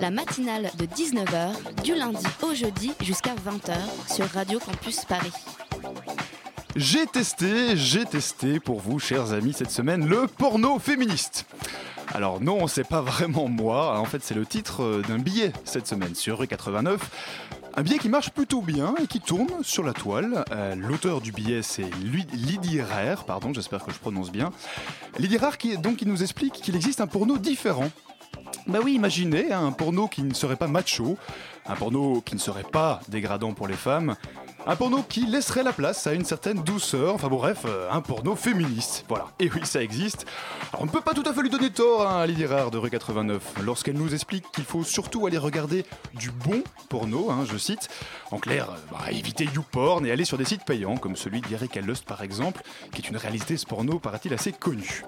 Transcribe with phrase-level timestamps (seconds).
[0.00, 3.76] La matinale de 19h, du lundi au jeudi jusqu'à 20h
[4.14, 5.32] sur Radio Campus Paris.
[6.74, 11.46] J'ai testé, j'ai testé pour vous, chers amis, cette semaine, le porno féministe.
[12.14, 15.86] Alors non, c'est pas vraiment moi, en fait c'est le titre euh, d'un billet cette
[15.86, 17.00] semaine sur rue 89.
[17.78, 20.44] Un billet qui marche plutôt bien et qui tourne sur la toile.
[20.50, 21.90] Euh, L'auteur du billet c'est
[22.32, 24.50] Lydie Rare, pardon, j'espère que je prononce bien.
[25.18, 27.90] Lydie Rare qui, donc, qui nous explique qu'il existe un porno différent.
[28.66, 31.16] Bah oui, imaginez hein, un porno qui ne serait pas macho,
[31.66, 34.16] un porno qui ne serait pas dégradant pour les femmes,
[34.66, 38.00] un porno qui laisserait la place à une certaine douceur, enfin bon, bref, euh, un
[38.00, 39.04] porno féministe.
[39.08, 40.26] Voilà, et oui, ça existe.
[40.72, 42.78] Alors on ne peut pas tout à fait lui donner tort à Lydie Rare de
[42.78, 47.56] rue 89, lorsqu'elle nous explique qu'il faut surtout aller regarder du bon porno, hein, je
[47.56, 47.88] cite.
[48.32, 51.76] En clair, euh, bah, éviter YouPorn et aller sur des sites payants, comme celui d'Eric
[51.76, 55.04] Lust par exemple, qui est une réalité ce porno, paraît-il, assez connue.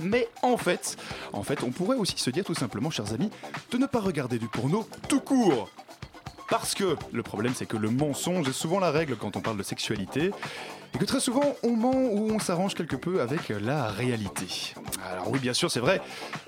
[0.00, 0.96] Mais en fait,
[1.32, 3.30] on pourrait aussi se dire tout simplement, chers amis,
[3.70, 5.68] de ne pas regarder du porno tout court.
[6.48, 9.56] Parce que le problème, c'est que le mensonge est souvent la règle quand on parle
[9.56, 10.32] de sexualité.
[10.92, 14.74] Et que très souvent, on ment ou on s'arrange quelque peu avec la réalité.
[15.08, 16.00] Alors oui, bien sûr, c'est vrai,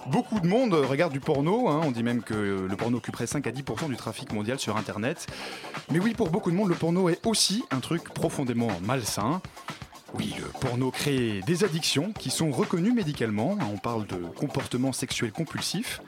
[0.09, 1.69] beaucoup de monde regarde du porno.
[1.69, 1.81] hein.
[1.85, 5.29] On dit même que le porno occuperait 5 à 10% du trafic mondial sur Internet.
[5.93, 9.41] Mais oui, pour beaucoup de monde, le porno est aussi un truc profondément malsain.
[10.15, 13.57] Oui, le porno crée des addictions qui sont reconnues médicalement.
[13.73, 16.03] On parle de comportements sexuels compulsifs.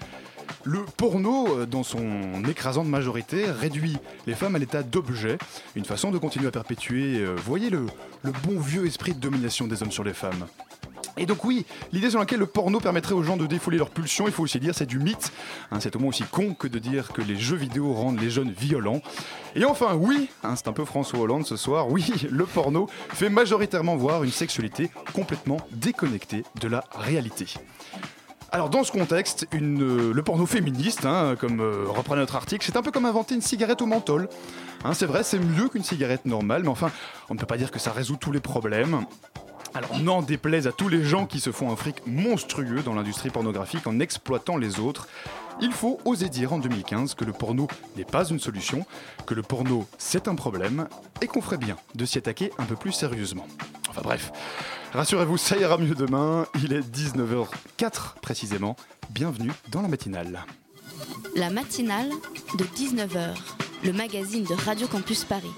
[0.64, 5.38] Le porno, euh, dans son écrasante majorité, réduit les femmes à l'état d'objet,
[5.74, 7.86] une façon de continuer à perpétuer, euh, voyez le
[8.22, 10.46] bon vieux esprit de domination des hommes sur les femmes.
[11.16, 14.26] Et donc oui, l'idée sur laquelle le porno permettrait aux gens de défouler leurs pulsions,
[14.26, 15.32] il faut aussi dire, c'est du mythe.
[15.70, 18.30] Hein, c'est au moins aussi con que de dire que les jeux vidéo rendent les
[18.30, 19.00] jeunes violents.
[19.54, 23.28] Et enfin, oui, hein, c'est un peu François Hollande ce soir, oui, le porno fait
[23.28, 27.46] majoritairement voir une sexualité complètement déconnectée de la réalité.
[28.54, 32.76] Alors dans ce contexte, euh, le porno féministe, hein, comme euh, reprenait notre article, c'est
[32.76, 34.28] un peu comme inventer une cigarette au menthol.
[34.92, 36.92] C'est vrai, c'est mieux qu'une cigarette normale, mais enfin,
[37.30, 39.06] on ne peut pas dire que ça résout tous les problèmes.
[39.74, 43.30] Alors n'en déplaise à tous les gens qui se font un fric monstrueux dans l'industrie
[43.30, 45.08] pornographique en exploitant les autres,
[45.60, 48.86] il faut oser dire en 2015 que le porno n'est pas une solution,
[49.26, 50.86] que le porno c'est un problème,
[51.20, 53.46] et qu'on ferait bien de s'y attaquer un peu plus sérieusement.
[53.88, 54.30] Enfin bref,
[54.92, 58.76] rassurez-vous, ça ira mieux demain, il est 19h04 précisément,
[59.10, 60.44] bienvenue dans la matinale.
[61.34, 62.10] La matinale
[62.58, 63.34] de 19h,
[63.82, 65.50] le magazine de Radio Campus Paris.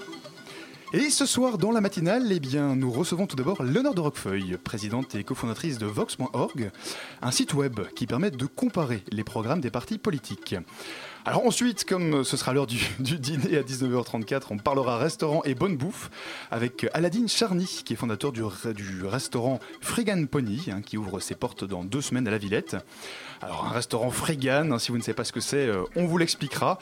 [0.93, 5.15] Et ce soir, dans la matinale, eh nous recevons tout d'abord Léonore de Roquefeuille, présidente
[5.15, 6.71] et cofondatrice de Vox.org,
[7.21, 10.55] un site web qui permet de comparer les programmes des partis politiques.
[11.25, 15.75] Alors ensuite, comme ce sera l'heure du, dîner à 19h34, on parlera restaurant et bonne
[15.75, 16.09] bouffe
[16.51, 18.43] avec Aladine Charny, qui est fondateur du
[19.03, 22.77] restaurant Fregan Pony, hein, qui ouvre ses portes dans deux semaines à la Villette.
[23.41, 26.05] Alors un restaurant Fregan, hein, si vous ne savez pas ce que c'est, euh, on
[26.05, 26.79] vous l'expliquera.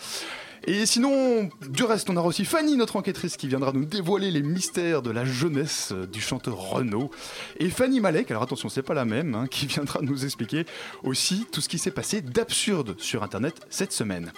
[0.68, 4.42] Et sinon, du reste, on aura aussi Fanny, notre enquêtrice, qui viendra nous dévoiler les
[4.42, 7.12] mystères de la jeunesse du chanteur Renaud.
[7.60, 10.66] Et Fanny Malek, alors attention, c'est pas la même, hein, qui viendra nous expliquer
[11.04, 14.32] aussi tout ce qui s'est passé d'absurde sur Internet cette semaine.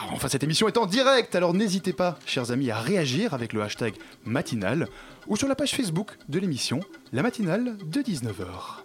[0.00, 3.52] Alors, enfin, cette émission est en direct, alors n'hésitez pas, chers amis, à réagir avec
[3.52, 3.94] le hashtag
[4.24, 4.88] matinale
[5.26, 6.80] ou sur la page Facebook de l'émission,
[7.12, 8.84] la matinale de 19h.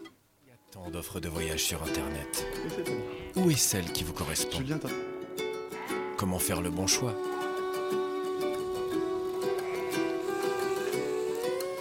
[0.71, 2.45] Tant d'offres de voyage sur Internet.
[3.37, 4.57] Où est celle qui vous correspond?
[4.57, 4.77] Julien,
[6.21, 7.15] Comment faire le bon choix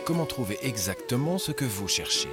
[0.06, 2.30] Comment trouver exactement ce que vous cherchez?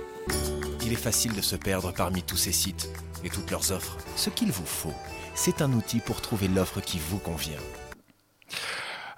[0.85, 2.89] Il est facile de se perdre parmi tous ces sites
[3.25, 3.97] et toutes leurs offres.
[4.15, 4.93] Ce qu'il vous faut,
[5.35, 7.59] c'est un outil pour trouver l'offre qui vous convient.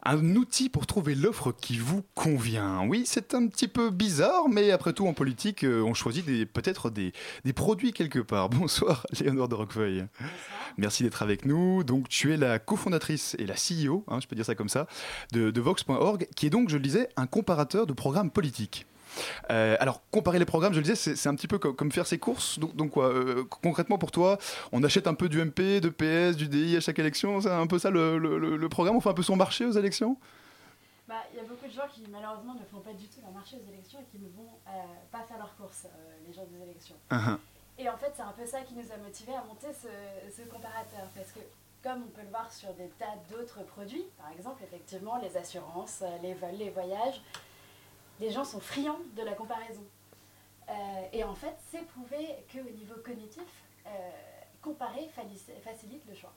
[0.03, 2.85] Un outil pour trouver l'offre qui vous convient.
[2.87, 6.89] Oui, c'est un petit peu bizarre, mais après tout, en politique, euh, on choisit peut-être
[6.89, 7.11] des,
[7.43, 8.49] des produits quelque part.
[8.49, 10.05] Bonsoir, Léonore de Roquefeuille.
[10.77, 11.83] Merci d'être avec nous.
[11.83, 14.87] Donc, tu es la cofondatrice et la CEO, hein, je peux dire ça comme ça,
[15.33, 18.85] de, de Vox.org, qui est donc, je le disais, un comparateur de programmes politiques.
[19.51, 22.07] Euh, alors, comparer les programmes, je le disais, c'est un petit peu comme, comme faire
[22.07, 22.59] ses courses.
[22.59, 24.37] Donc, donc quoi, euh, concrètement pour toi,
[24.71, 27.41] on achète un peu du MP, de PS, du DI à chaque élection.
[27.41, 28.95] C'est un peu ça le, le- le- le programme.
[28.95, 30.17] On fait un peu son marché aux élections?
[31.07, 33.31] Bah, il y a beaucoup de gens qui malheureusement ne font pas du tout leur
[33.31, 34.71] marché aux élections et qui ne vont euh,
[35.11, 36.95] pas faire leurs courses euh, les jours des élections.
[37.09, 37.37] Uh-huh.
[37.79, 39.87] Et en fait, c'est un peu ça qui nous a motivés à monter ce,
[40.35, 41.39] ce comparateur parce que
[41.81, 46.03] comme on peut le voir sur des tas d'autres produits, par exemple, effectivement, les assurances,
[46.21, 47.21] les vols, les voyages,
[48.19, 49.83] les gens sont friands de la comparaison.
[50.69, 50.73] Euh,
[51.13, 53.43] et en fait, c'est prouvé qu'au niveau cognitif,
[53.87, 53.89] euh,
[54.61, 55.09] comparer
[55.63, 56.33] facilite le choix.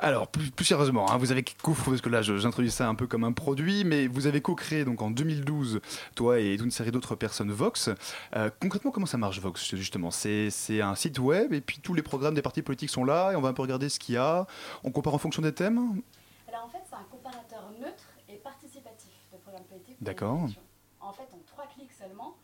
[0.00, 3.06] Alors, plus, plus sérieusement, hein, vous avez co parce que là, j'introduis ça un peu
[3.06, 5.80] comme un produit, mais vous avez co-créé donc en 2012,
[6.14, 7.90] toi et une série d'autres personnes, Vox.
[8.36, 10.10] Euh, concrètement, comment ça marche, Vox, justement?
[10.10, 10.50] C'est
[10.80, 13.40] un site web, et puis tous les programmes des partis politiques sont là, et on
[13.40, 14.46] va un peu regarder ce qu'il y a.
[14.84, 16.00] On compare en fonction des thèmes?
[16.48, 19.96] Alors en fait, c'est un comparateur neutre et participatif de programmes politiques.
[20.00, 20.36] D'accord.
[20.36, 20.62] les élections.
[21.00, 22.36] En fait, en trois clics seulement,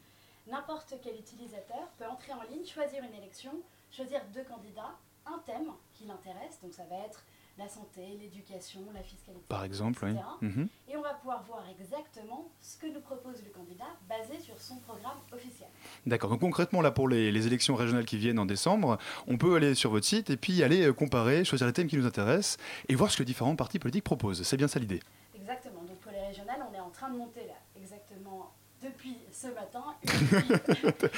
[0.46, 3.52] n'importe quel utilisateur peut entrer en ligne, choisir une élection,
[3.90, 4.96] choisir deux candidats,
[5.26, 7.24] un thème qui l'intéresse, donc ça va être
[7.56, 9.44] la santé, l'éducation, la fiscalité.
[9.48, 10.10] Par exemple, oui.
[10.10, 10.24] etc.
[10.40, 10.68] Mhm.
[10.88, 14.76] Et on va pouvoir voir exactement ce que nous propose le candidat basé sur son
[14.78, 15.68] programme officiel.
[16.04, 18.98] D'accord, donc concrètement, là, pour les, les élections régionales qui viennent en décembre,
[19.28, 21.96] on peut aller sur votre site et puis aller euh, comparer, choisir les thèmes qui
[21.96, 22.58] nous intéressent
[22.88, 24.42] et voir ce que les différents partis politiques proposent.
[24.42, 25.00] C'est bien ça l'idée?
[25.36, 25.82] Exactement.
[25.82, 28.52] Donc pour les régionales, on est en train de monter là, exactement
[28.84, 29.82] depuis ce matin.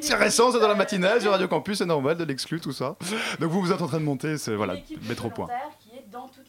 [0.00, 2.60] C'est récent, c'est dans la équipe, matinale euh, sur Radio Campus, c'est normal de l'exclus,
[2.60, 2.96] tout ça.
[3.40, 4.76] Donc vous, vous êtes en train de monter, c'est voilà,
[5.08, 5.48] mettre au point.
[5.80, 6.45] qui est dans régions,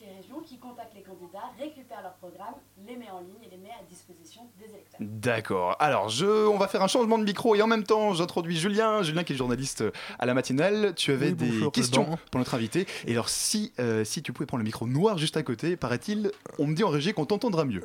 [0.47, 2.55] qui contacte les candidats, récupère leurs programmes,
[2.87, 4.99] les met en ligne et les met à disposition des électeurs.
[5.01, 5.75] D'accord.
[5.79, 9.03] Alors, je, on va faire un changement de micro et en même temps, j'introduis Julien.
[9.03, 9.83] Julien qui est journaliste
[10.19, 10.93] à la matinale.
[10.95, 12.19] Tu avais Oui, des bonjour, questions président.
[12.31, 12.87] pour notre invité.
[13.05, 16.31] Et alors, si, euh, si tu pouvais prendre le micro noir juste à côté, paraît-il,
[16.59, 17.83] on me dit en régie qu'on t'entendra mieux.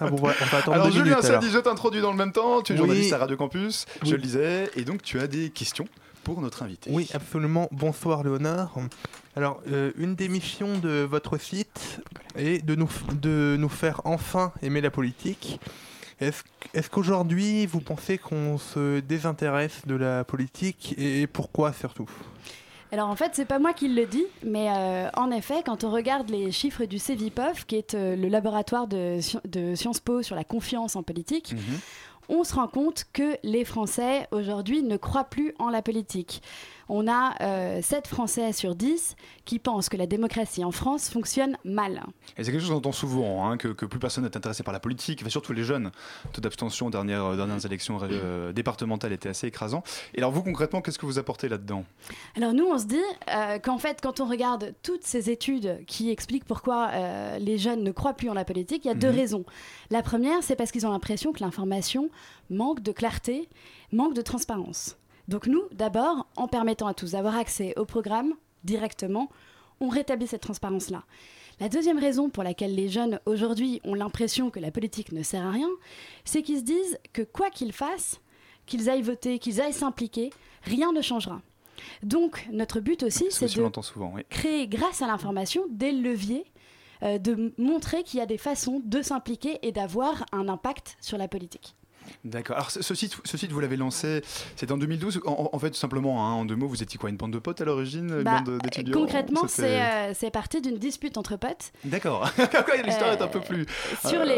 [0.00, 1.42] Ah bon, on va attendre alors, Julien, minutes, ça alors.
[1.42, 2.62] dit, je t'introduis dans le même temps.
[2.62, 2.78] Tu es Oui.
[2.78, 4.70] journaliste à Radio Campus, je le disais.
[4.76, 5.86] Et donc, tu as des questions
[6.26, 6.90] pour notre invité.
[6.92, 7.68] Oui, absolument.
[7.70, 8.74] Bonsoir Léonard.
[9.36, 12.00] Alors, euh, une des missions de votre site
[12.34, 15.60] est de nous, de nous faire enfin aimer la politique.
[16.20, 16.42] Est-ce
[16.74, 22.10] est qu'aujourd'hui, vous pensez qu'on se désintéresse de la politique et pourquoi surtout?
[22.92, 25.90] Alors en fait, c'est pas moi qui le dis, mais euh, en effet, quand on
[25.90, 29.20] regarde les chiffres du CEVIPOF, qui est euh, le laboratoire de
[29.74, 31.78] Sciences Po sur la confiance en politique, Mhm.
[32.28, 36.42] On se rend compte que les Français aujourd'hui ne croient plus en la politique.
[36.88, 41.56] On a euh, 7 Français sur 10 qui pensent que la démocratie en France fonctionne
[41.64, 42.02] mal.
[42.36, 44.72] Et c'est quelque chose qu'on entend souvent, hein, que, que plus personne n'est intéressé par
[44.72, 45.90] la politique, enfin, surtout les jeunes.
[46.26, 49.82] Le taux d'abstention aux dernières, euh, dernières élections euh, départementales était assez écrasant.
[50.14, 51.84] Et alors vous, concrètement, qu'est-ce que vous apportez là-dedans?
[52.36, 52.96] Alors nous, on se dit
[53.34, 56.90] euh, qu'en fait, quand on regarde toutes ces études qui expliquent pourquoi
[57.38, 59.16] les jeunes ne croient plus en la politique, il y a deux Mhm.
[59.16, 59.44] raisons.
[59.90, 62.10] La première, c'est parce qu'ils ont l'impression que l'information
[62.50, 63.48] manque de clarté,
[63.92, 64.96] manque de transparence.
[65.28, 68.34] Donc nous, d'abord, en permettant à tous d'avoir accès au programme
[68.64, 69.30] directement,
[69.80, 71.04] on rétablit cette transparence-là.
[71.58, 75.44] La deuxième raison pour laquelle les jeunes aujourd'hui ont l'impression que la politique ne sert
[75.44, 75.70] à rien,
[76.24, 78.20] c'est qu'ils se disent que quoi qu'ils fassent,
[78.66, 80.30] qu'ils aillent voter, qu'ils aillent s'impliquer,
[80.62, 81.40] rien ne changera.
[82.02, 84.22] Donc notre but aussi, C'est de entend souvent, oui.
[84.28, 86.44] créer, grâce à l'information, des leviers,
[87.02, 91.18] euh, de montrer qu'il y a des façons de s'impliquer et d'avoir un impact sur
[91.18, 91.74] la politique.
[92.24, 92.56] D'accord.
[92.56, 94.22] Alors ce ce site, ce site vous l'avez lancé,
[94.56, 95.20] c'était en 2012.
[95.26, 97.38] En, en- fait, tout simplement, hein, en deux mots, vous étiez quoi Une bande de
[97.38, 98.42] potes à l'origine Bah,
[98.92, 102.30] Concrètement, c'est euh, c'est parti d'une dispute entre potes D'accord.
[102.84, 103.66] L'histoire est un peu plus...
[104.06, 104.32] sur, Euh, les,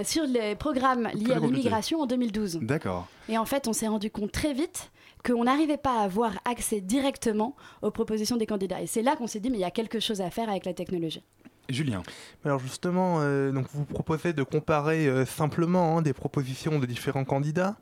[0.00, 2.58] euh, sur les programmes liés à l'immigration en 2012.
[2.62, 3.06] D'accord.
[3.28, 4.90] Et en fait, on s'est rendu compte très vite
[5.24, 8.80] qu'on n'arrivait pas à avoir accès directement aux propositions des candidats.
[8.82, 10.64] Et c'est là qu'on s'est dit, mais il y a quelque chose à faire avec
[10.64, 11.22] la technologie.
[11.68, 12.02] Julien.
[12.44, 17.24] Alors justement, euh, donc vous proposez de comparer euh, simplement hein, des propositions de différents
[17.24, 17.76] candidats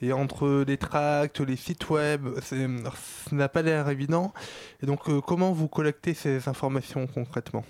[0.00, 2.56] et entre les tracts, les sites web, ça
[3.32, 4.32] n'a pas l'air évident.
[4.82, 7.64] Et donc euh, comment vous collectez ces informations concrètement?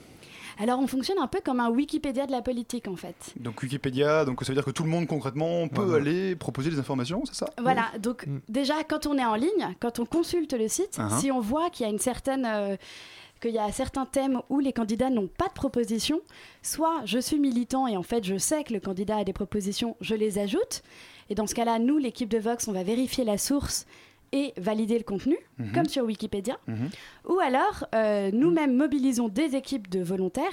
[0.57, 3.17] Alors, on fonctionne un peu comme un Wikipédia de la politique, en fait.
[3.41, 5.97] Donc Wikipédia, donc ça veut dire que tout le monde concrètement peut Voilà.
[6.01, 7.47] aller proposer des informations, c'est ça?
[7.61, 8.39] Voilà, donc Mm.
[8.49, 11.19] déjà quand on est en ligne, quand on consulte le site, Uh-huh.
[11.19, 12.77] si on voit qu'il y a une certaine euh,
[13.45, 16.21] qu'il y a certains thèmes où les candidats n'ont pas de propositions,
[16.63, 19.97] soit je suis militant et en fait je sais que le candidat a des propositions,
[20.01, 20.83] je les ajoute.
[21.29, 23.87] Et dans ce cas-là, nous, l'équipe de Vox, on va vérifier la source
[24.35, 25.73] et valider le contenu, Mhm.
[25.73, 26.59] comme sur Wikipédia.
[26.67, 26.91] Mhm.
[27.29, 30.53] Ou alors, euh, nous-mêmes mobilisons des équipes de volontaires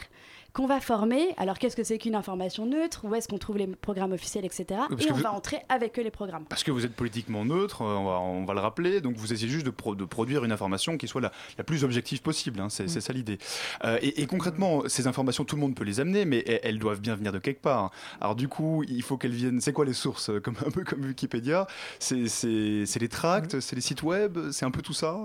[0.53, 1.29] qu'on va former.
[1.37, 3.05] Alors, qu'est-ce que c'est qu'une information neutre?
[3.05, 4.65] Où est-ce qu'on trouve les programmes officiels, etc.
[4.89, 6.43] Parce et on vous- va entrer avec eux les programmes.
[6.49, 9.31] Parce que vous êtes politiquement neutre, euh, on va, on va le rappeler, donc vous
[9.31, 12.59] essayez juste de, pro- de produire une information qui soit la, la plus objective possible,
[12.59, 13.37] hein, c'est c'est ça l'idée.
[13.85, 16.79] Euh, et, et concrètement, ces informations, tout le monde peut les amener, mais elles, elles
[16.79, 17.89] doivent bien venir de quelque part.
[18.19, 21.05] Alors du coup, il faut qu'elles viennent, c'est quoi les sources comme, Un peu comme
[21.05, 21.65] Wikipédia,
[21.99, 25.15] c'est les tracts, c'est les sites web, c'est un peu tout ça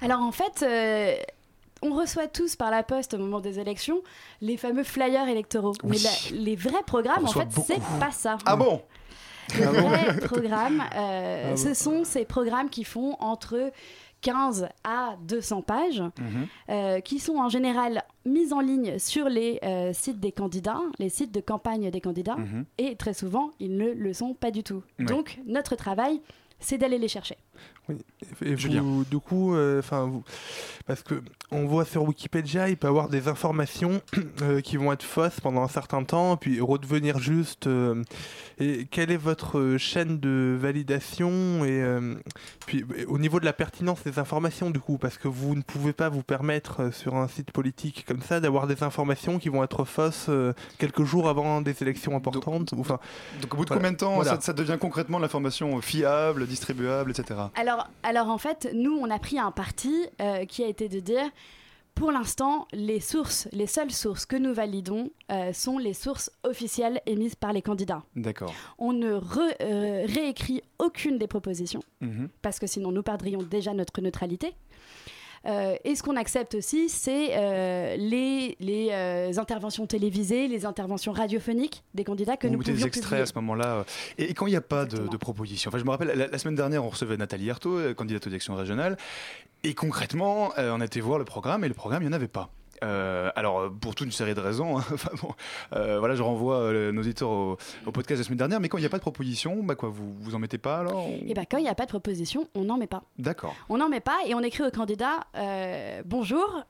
[0.00, 1.14] Alors en fait, euh,
[1.82, 4.00] on reçoit tous par la poste au moment des élections
[4.40, 5.74] les fameux flyers électoraux.
[5.84, 5.90] Oui.
[5.90, 5.98] Mais
[6.38, 8.38] la- les vrais programmes, en fait, c'est pas ça.
[8.46, 8.80] Ah bon
[9.54, 13.70] Les vrais programmes, euh, Ah bon ce sont ces programmes qui font entre
[14.22, 16.46] 15 à 200 pages, Mhm.
[16.70, 21.10] euh, qui sont en général mises en ligne sur les euh, sites des candidats, les
[21.10, 22.64] sites de campagne des candidats, Mhm.
[22.78, 24.82] et très souvent, ils ne le sont pas du tout.
[24.98, 25.04] Ouais.
[25.04, 26.22] Donc, notre travail,
[26.62, 27.38] c'est d'aller les chercher.
[28.42, 28.82] Et Julien.
[28.82, 30.22] vous, du coup, euh, enfin, vous,
[30.86, 34.00] parce que on voit sur Wikipédia, il peut y avoir des informations
[34.42, 37.66] euh, qui vont être fausses pendant un certain temps, puis redevenir justes.
[37.66, 38.02] euh,
[38.58, 42.14] et quelle est votre chaîne de validation et euh,
[42.66, 45.92] puis au niveau de la pertinence des informations, du coup, parce que vous ne pouvez
[45.92, 49.64] pas vous permettre euh, sur un site politique comme ça d'avoir des informations qui vont
[49.64, 52.74] être fausses euh, quelques jours avant des élections importantes.
[52.78, 52.98] Enfin,
[53.40, 53.80] Donc au bout de Voilà.
[53.80, 54.32] combien de temps Voilà.
[54.32, 57.40] ça, ça devient concrètement l'information fiable, distribuable, etc.
[57.54, 61.00] Alors, alors en fait, nous, on a pris un parti euh, qui a été de
[61.00, 61.28] dire,
[61.94, 67.00] pour l'instant, les sources, les seules sources que nous validons euh, sont les sources officielles
[67.06, 68.02] émises par les candidats.
[68.16, 68.54] D'accord.
[68.78, 72.28] On ne re- euh, réécrit aucune des propositions, Mhm.
[72.42, 74.54] parce que sinon nous perdrions déjà notre neutralité.
[75.46, 81.12] Euh, et ce qu'on accepte aussi, c'est euh, les, les euh, interventions télévisées, les interventions
[81.12, 83.22] radiophoniques des candidats que Vous nous mettez des pouvions extraits publier.
[83.22, 83.84] à ce moment-là.
[84.18, 86.38] Et, et quand il n'y a pas de, proposition, enfin, je me rappelle, la, la
[86.38, 88.96] semaine dernière, on recevait Nathalie Arthaud, candidate aux élections régionales,
[89.62, 92.16] et concrètement, euh, on a été voir le programme, et le programme, il n'y en
[92.16, 92.50] avait pas.
[92.82, 95.30] Euh, alors, euh, pour toute une série de raisons, hein, enfin bon,
[95.74, 97.56] euh, voilà, je renvoie nos auditeurs au,
[97.86, 99.74] au podcast de la semaine dernière, mais quand il n'y a pas de proposition, bah
[99.74, 101.84] quoi, vous vous en mettez pas alors ou- Et bien, quand il n'y a pas
[101.84, 103.02] de proposition, on n'en met pas.
[103.18, 103.54] D'accord.
[103.68, 106.64] On n'en met pas et on écrit au candidat euh, Bonjour,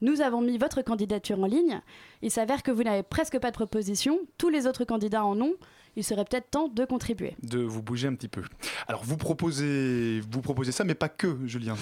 [0.00, 1.80] nous avons mis votre candidature en ligne.
[2.22, 4.18] Il s'avère que vous n'avez presque pas de proposition.
[4.38, 5.54] Tous les autres candidats en ont.
[5.94, 7.36] Il serait peut-être temps de contribuer.
[7.42, 8.40] De vous bouger un petit peu.
[8.88, 11.76] Alors, vous proposez, vous proposez ça, mais pas que, Julien.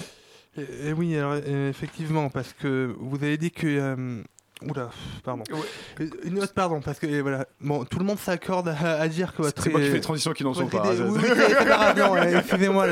[0.57, 4.23] Et oui, alors, euh, effectivement, parce que vous avez dit que.
[4.67, 4.89] Oula,
[5.23, 5.43] pardon.
[5.99, 9.07] Euh, Une autre, pardon, parce que euh, voilà, bon, tout le monde s'accorde à, à
[9.07, 10.93] dire que votre C'est moi qui fais les transitions qui n'en sont pas.
[10.93, 12.87] idée- oui, oui, excusez-moi,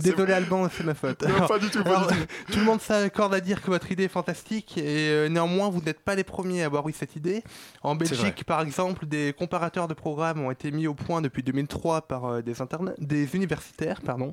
[0.00, 1.22] désolé Alban, c'est ma faute.
[1.22, 2.26] Non, Alors, pas du tout, pas alors, du tout.
[2.52, 5.80] tout le monde s'accorde à dire que votre idée est fantastique et euh, néanmoins vous
[5.82, 7.42] n'êtes pas les premiers à avoir eu cette idée.
[7.82, 7.94] En.
[7.98, 12.24] Belgique, par exemple, des comparateurs de programmes ont été mis au point depuis 2003 par
[12.26, 14.32] euh, des, interna- des universitaires, pardon.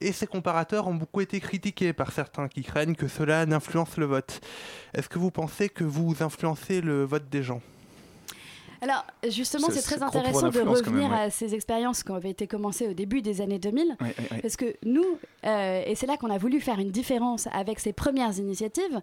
[0.00, 4.06] Et ces comparateurs ont beaucoup été critiqués par certains qui craignent que cela n'influence le
[4.06, 4.40] vote.
[4.94, 7.60] Est-ce que vous pensez que vous influencez le vote des gens
[8.80, 11.16] Alors, justement, C'est- très intéressant de même, revenir ouais.
[11.18, 13.96] à ces expériences qui avaient été commencées au début des années 2000.
[14.00, 14.40] Ouais, ouais, ouais.
[14.40, 15.04] Parce que nous,
[15.44, 19.00] euh, et c'est là qu'on a voulu faire une différence avec ces premières initiatives,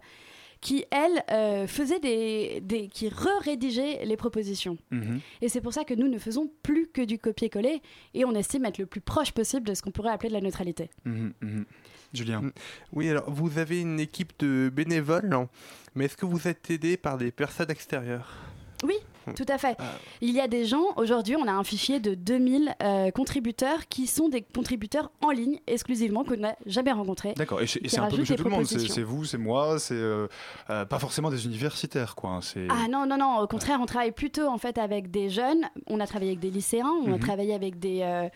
[0.62, 4.78] qui, elles, euh, faisaient des, des- qui re-rédigeaient les propositions.
[4.90, 5.20] Mhm.
[5.42, 7.82] Et c'est pour ça que nous ne faisons plus que du copier-coller
[8.14, 10.40] et on estime être le plus proche possible de ce qu'on pourrait appeler de la
[10.40, 10.88] neutralité.
[11.04, 11.64] Mhm, mhm.
[12.12, 12.40] Julien.
[12.42, 12.52] Mm.
[12.92, 15.46] Oui, alors vous avez une équipe de bénévoles,
[15.94, 18.32] mais est-ce que vous êtes aidé par des personnes extérieures?
[18.84, 18.94] Oui,
[19.34, 19.74] tout à fait.
[19.78, 19.84] Ah.
[20.20, 24.06] Il y a des gens, aujourd'hui on a un fichier de 2000 euh, contributeurs qui
[24.06, 27.32] sont des contributeurs en ligne exclusivement qu'on n'a jamais rencontrés.
[27.36, 30.28] D'accord, et c'est un peu tout le monde, c'est vous, c'est moi, c'est euh,
[30.68, 32.32] euh, pas forcément des universitaires, quoi.
[32.32, 35.64] hein, Ah non, non, non, au contraire, on travaille plutôt en fait avec des jeunes.
[35.86, 37.20] On a travaillé avec des lycéens, on a Mhm.
[37.20, 38.28] travaillé avec des, euh,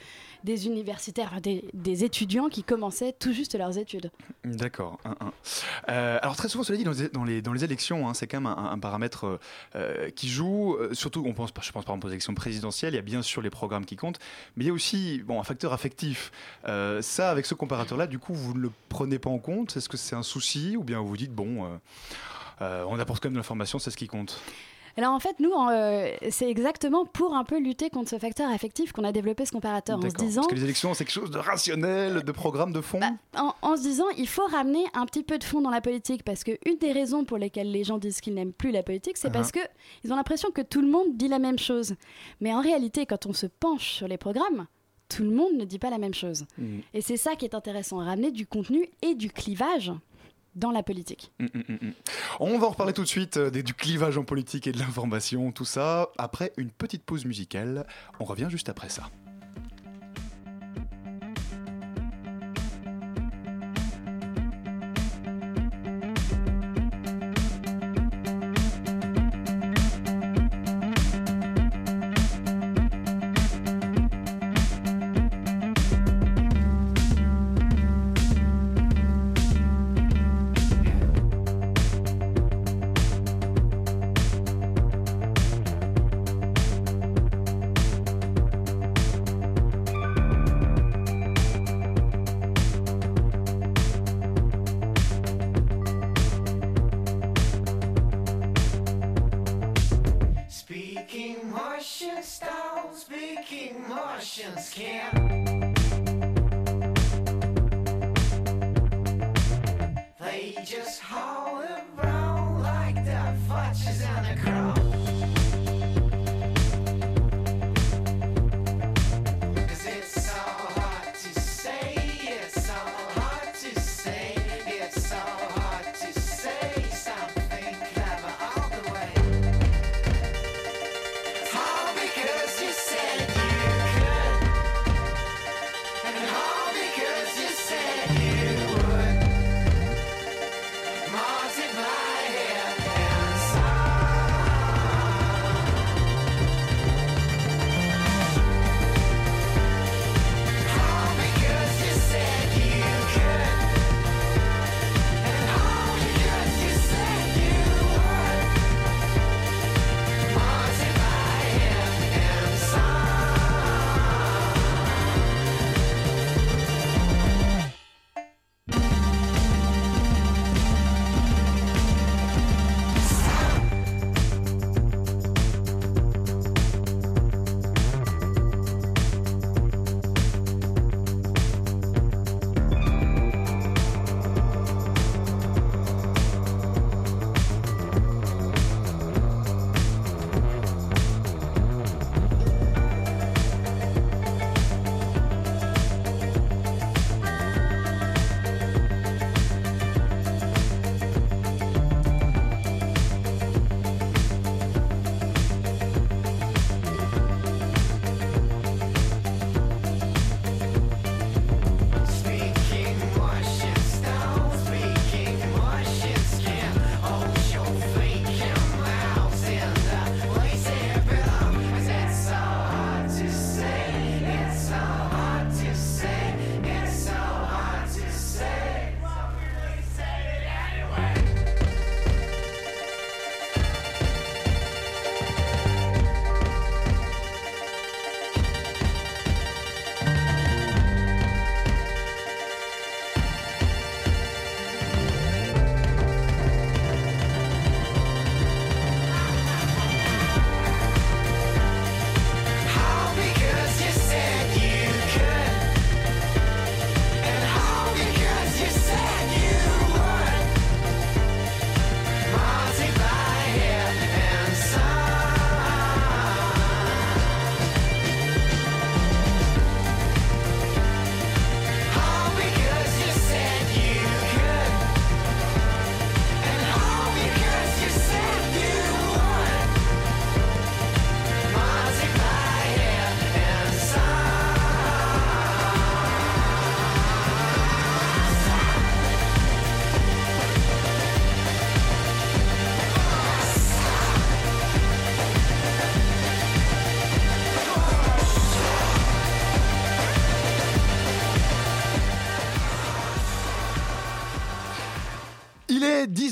[0.44, 4.11] des universitaires, des, étudiants qui commençaient tout juste leurs études.
[4.44, 4.99] D'accord.
[5.88, 9.26] Euh, alors très souvent, cela dit, dans les, élections, hein, c'est quand même un, paramètre
[9.26, 9.38] euh,
[9.76, 10.76] euh, qui joue.
[10.92, 12.94] surtout, on pense, je pense par exemple aux élections présidentielles.
[12.94, 14.18] Il y a bien sûr les programmes qui comptent,
[14.56, 16.32] mais il y a aussi bon un facteur affectif.
[16.64, 19.76] Ça, avec ce comparateur-là, du coup, vous ne le prenez pas en compte?
[19.76, 20.76] Est-ce que c'est un souci?
[20.76, 21.66] Ou bien vous dites bon,
[22.62, 24.40] euh, on apporte quand même de l'information, c'est ce qui compte?
[24.97, 28.92] Alors en fait, nous, euh, c'est exactement pour un peu lutter contre ce facteur affectif
[28.92, 30.42] qu'on a développé ce comparateur en se disant.
[30.42, 33.00] Parce que les élections, c'est quelque chose de rationnel, de programme, de fond.
[33.00, 35.80] Bah, en, en se disant, il faut ramener un petit peu de fond dans la
[35.80, 38.82] politique parce que une des raisons pour lesquelles les gens disent qu'ils n'aiment plus la
[38.82, 39.32] politique, c'est Uh-huh.
[39.32, 39.61] parce que
[40.02, 41.94] ils ont l'impression que tout le monde dit la même chose.
[42.40, 44.66] Mais en réalité, quand on se penche sur les programmes,
[45.09, 46.47] tout le monde ne dit pas la même chose.
[46.59, 46.78] Mm.
[46.94, 49.92] Et c'est ça qui est intéressant, ramener du contenu et du clivage
[50.54, 51.33] dans la politique.
[51.38, 51.92] Mm, mm, mm.
[52.40, 55.52] On va en reparler tout de suite euh, du clivage en politique et de l'information,
[55.52, 57.87] tout ça, après une petite pause musicale.
[58.19, 59.04] On revient juste après ça.
[101.50, 105.75] Martian style speaking Martians can.
[110.21, 111.64] They just howl
[111.99, 114.80] around like the fudges on the ground.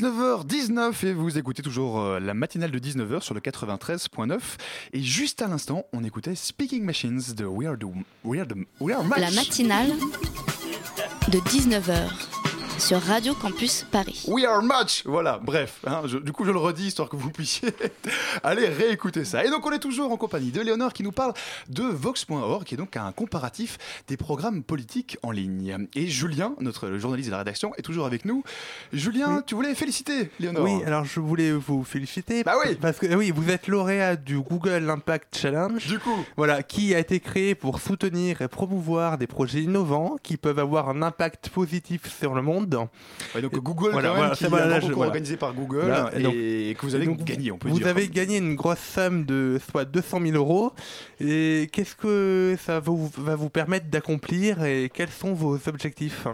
[0.03, 4.39] 19h19 et vous écoutez toujours euh, la matinale de 19h sur le 93.9.
[4.93, 7.85] Et juste à l'instant, on écoutait Speaking Machines de We Are, the,
[8.25, 9.21] We Are, the- We Are Match.
[9.21, 9.89] La matinale
[11.29, 12.09] de 19h
[12.79, 14.25] sur Radio Campus Paris.
[14.29, 17.31] We are match Voilà, bref, hein, je- du coup je le redis histoire que vous
[17.31, 17.69] puissiez
[18.43, 19.45] aller réécouter ça.
[19.45, 21.33] Et donc on est toujours en compagnie de Léonore qui nous parle
[21.69, 25.87] de Vox.org, qui est donc un comparatif des programmes politiques en ligne.
[25.95, 28.45] Et Julien, notre journaliste de la rédaction, est toujours avec nous.
[28.93, 32.45] Julien, tu voulais féliciter Léonore Oui, alors je voulais vous féliciter.
[32.45, 35.85] Bah oui Parce que oui, vous êtes lauréat du Google Impact Challenge.
[35.87, 40.37] Du coup Voilà, qui a été créé pour soutenir et promouvoir des projets innovants qui
[40.37, 42.68] peuvent avoir un impact positif sur le monde.
[43.35, 45.91] Ouais, donc Google, Voilà, quand même, voilà, qui voilà, je- organisé par Google
[46.71, 47.19] et, que vous avez donc,
[47.51, 47.87] on peut Vous dire.
[47.89, 50.73] avez gagné une grosse somme de soit 200 000 euros.
[51.21, 56.27] Et qu'est-ce que ça vous- va vous permettre d'accomplir et quels sont vos objectifs?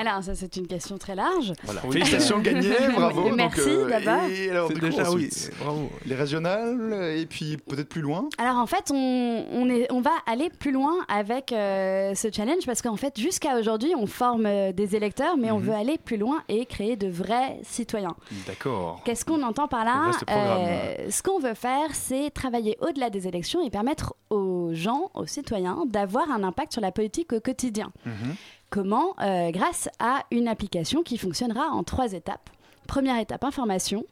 [0.00, 1.52] Alors, ça, c'est une question très large.
[1.64, 1.80] Voilà.
[1.82, 3.30] Félicitations gagnées, bravo.
[3.34, 4.24] Merci, euh, d'abord.
[4.30, 5.28] Et alors, C'est du coup, déjà, oui,
[5.60, 5.90] bravo.
[6.06, 8.28] Les régionales et puis peut-être plus loin.
[8.38, 12.64] Alors en fait, on, on est, on va aller plus loin avec euh, ce challenge
[12.66, 15.66] parce qu'en fait, jusqu'à aujourd'hui, on forme euh, des électeurs, mais on Mhm.
[15.66, 18.16] veut aller plus loin et créer de vrais citoyens.
[18.46, 19.02] D'accord.
[19.04, 20.10] Qu'est-ce qu'on entend par là?
[20.30, 25.26] Euh, Ce qu'on veut faire, c'est travailler au-delà des élections et permettre aux gens, aux
[25.26, 27.92] citoyens, d'avoir un impact sur la politique au quotidien.
[28.06, 28.34] Mhm.
[28.70, 32.50] Comment Euh, Grâce à une application qui fonctionnera en trois étapes.
[32.86, 34.04] Première étape, information.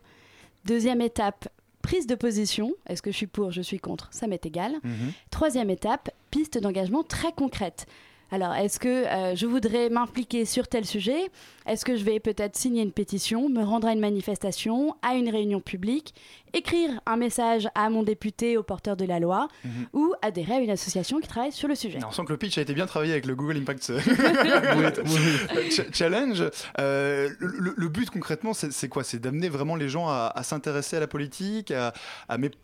[0.65, 1.49] Deuxième étape,
[1.83, 2.73] prise de position.
[2.89, 4.73] Est-ce que je suis pour, je suis contre Ça m'est égal.
[4.83, 5.13] Mhm.
[5.31, 7.87] Troisième étape, piste d'engagement très concrète.
[8.31, 11.31] Alors, est-ce que euh, je voudrais m'impliquer sur tel sujet?
[11.67, 15.31] Est-ce que je vais peut-être signer une pétition, me rendre à une manifestation, à une
[15.31, 16.15] réunion publique,
[16.53, 19.71] écrire un message à mon député, au porteur de la loi, Mhm.
[19.93, 22.59] ou adhérer à une association qui travaille sur le sujet On sent que le pitch
[22.59, 24.01] a été bien travaillé avec le Google Impact euh,
[25.71, 26.43] Ch- Challenge.
[26.81, 29.05] Euh, le, but concrètement, c'est quoi?
[29.05, 31.93] C'est d'amener vraiment les gens à, à s'intéresser à la politique, à,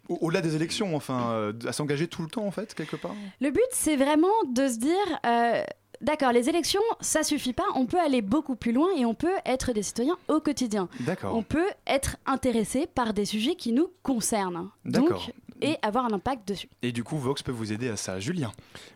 [0.08, 3.14] au-delà des élections, enfin, euh, à s'engager tout le temps en fait, quelque part?
[3.40, 5.62] Le but, c'est vraiment de se dire, euh,
[6.04, 9.34] d'accord, les élections, ça suffit pas, on peut aller beaucoup plus loin et on peut
[9.44, 10.88] être des citoyens au quotidien.
[11.00, 11.34] D'accord.
[11.34, 14.70] On peut être intéressé par des sujets qui nous concernent.
[14.84, 15.26] D'accord.
[15.26, 15.34] Donc,
[15.64, 16.68] et avoir un impact dessus.
[16.83, 18.53] Et du coup, Vox peut vous aider à ça, Julien.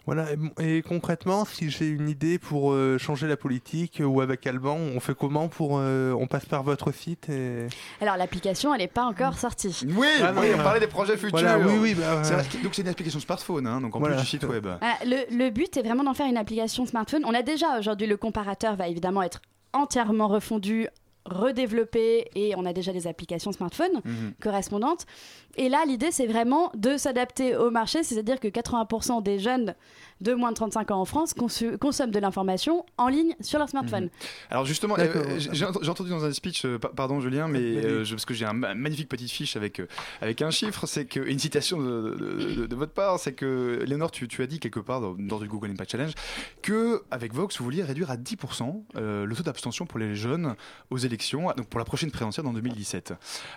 [0.07, 0.27] Voilà,
[0.61, 4.77] et, concrètement, si j'ai une idée pour euh, changer la politique euh, ou avec Alban,
[4.77, 7.67] on fait comment pour euh, on passe par votre site et
[8.01, 9.75] Alors, l'application, elle n'est pas encore sortie.
[9.89, 10.63] Oui, Ah, oui, on non.
[10.65, 11.31] parlait des projets futurs.
[11.39, 14.17] Voilà, oui, oui, bah, euh, donc c'est une application smartphone, hein, donc en Voilà.
[14.17, 14.67] plus du site web.
[14.81, 17.23] Ah, le, le but est vraiment d'en faire une application smartphone.
[17.25, 19.41] On a déjà aujourd'hui le comparateur va évidemment être
[19.75, 20.89] entièrement refondu,
[21.29, 24.33] redéveloppé et on a déjà des applications smartphone Mhm.
[24.41, 25.07] correspondantes.
[25.57, 29.75] Et là, l'idée, c'est vraiment de s'adapter au marché, c'est-à-dire que 80% des jeunes
[30.21, 31.35] de moins de 35 ans en France
[31.81, 34.05] consomment de l'information en ligne sur leur smartphone.
[34.05, 34.11] Mhm.
[34.51, 37.49] Alors justement, euh, j'ai j'ai ent- j'ai entendu dans un speech, euh, pa- pardon Julien,
[37.49, 39.87] mais euh, je- parce que j'ai un ma- magnifique petite fiche avec, euh,
[40.21, 43.83] avec un chiffre, c'est que une citation de, de- de- de votre part, c'est que
[43.87, 46.13] Léonore, tu, tu as dit quelque part dans, dans le Google Impact Challenge
[46.63, 50.55] que avec Vox, vous vouliez réduire à 10% euh, le taux d'abstention pour les jeunes
[50.91, 53.13] aux élections, donc pour la prochaine présidentielle en 2017.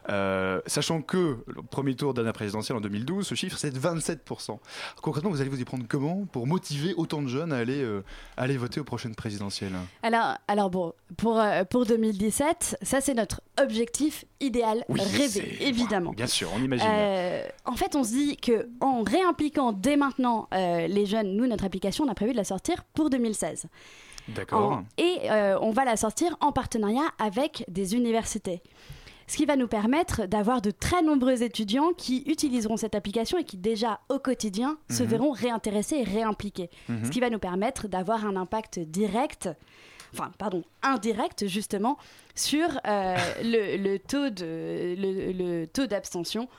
[0.09, 3.79] Euh, sachant que le premier tour de la présidentielle en 2012, ce chiffre c'est de
[3.79, 4.59] 27%.
[5.01, 8.03] Concrètement, vous allez vous y prendre comment pour motiver autant de jeunes à aller, euh,
[8.35, 13.41] aller voter aux prochaines présidentielles Alors, alors bon, pour, euh, pour 2017, ça c'est notre
[13.61, 16.11] objectif idéal Oui, rêvé, évidemment.
[16.11, 16.87] Bien sûr, on imagine.
[16.89, 21.63] Euh, en fait, on se dit que en réimpliquant dès maintenant les jeunes, nous, notre
[21.63, 23.67] application, on a prévu de la sortir pour 2016.
[24.29, 24.83] D'accord.
[24.97, 25.29] Et
[25.61, 28.61] on va la sortir en partenariat avec des universités.
[29.31, 33.45] Ce qui va nous permettre d'avoir de très nombreux étudiants qui utiliseront cette application et
[33.45, 35.09] qui déjà au quotidien se Mhm.
[35.09, 36.69] verront réintéressés et réimpliqués.
[36.89, 37.05] Mhm.
[37.05, 39.47] Ce qui va nous permettre d'avoir un impact direct,
[40.13, 41.97] enfin pardon, indirect justement,
[42.35, 46.49] sur euh, le, le taux de- le- le taux d'abstention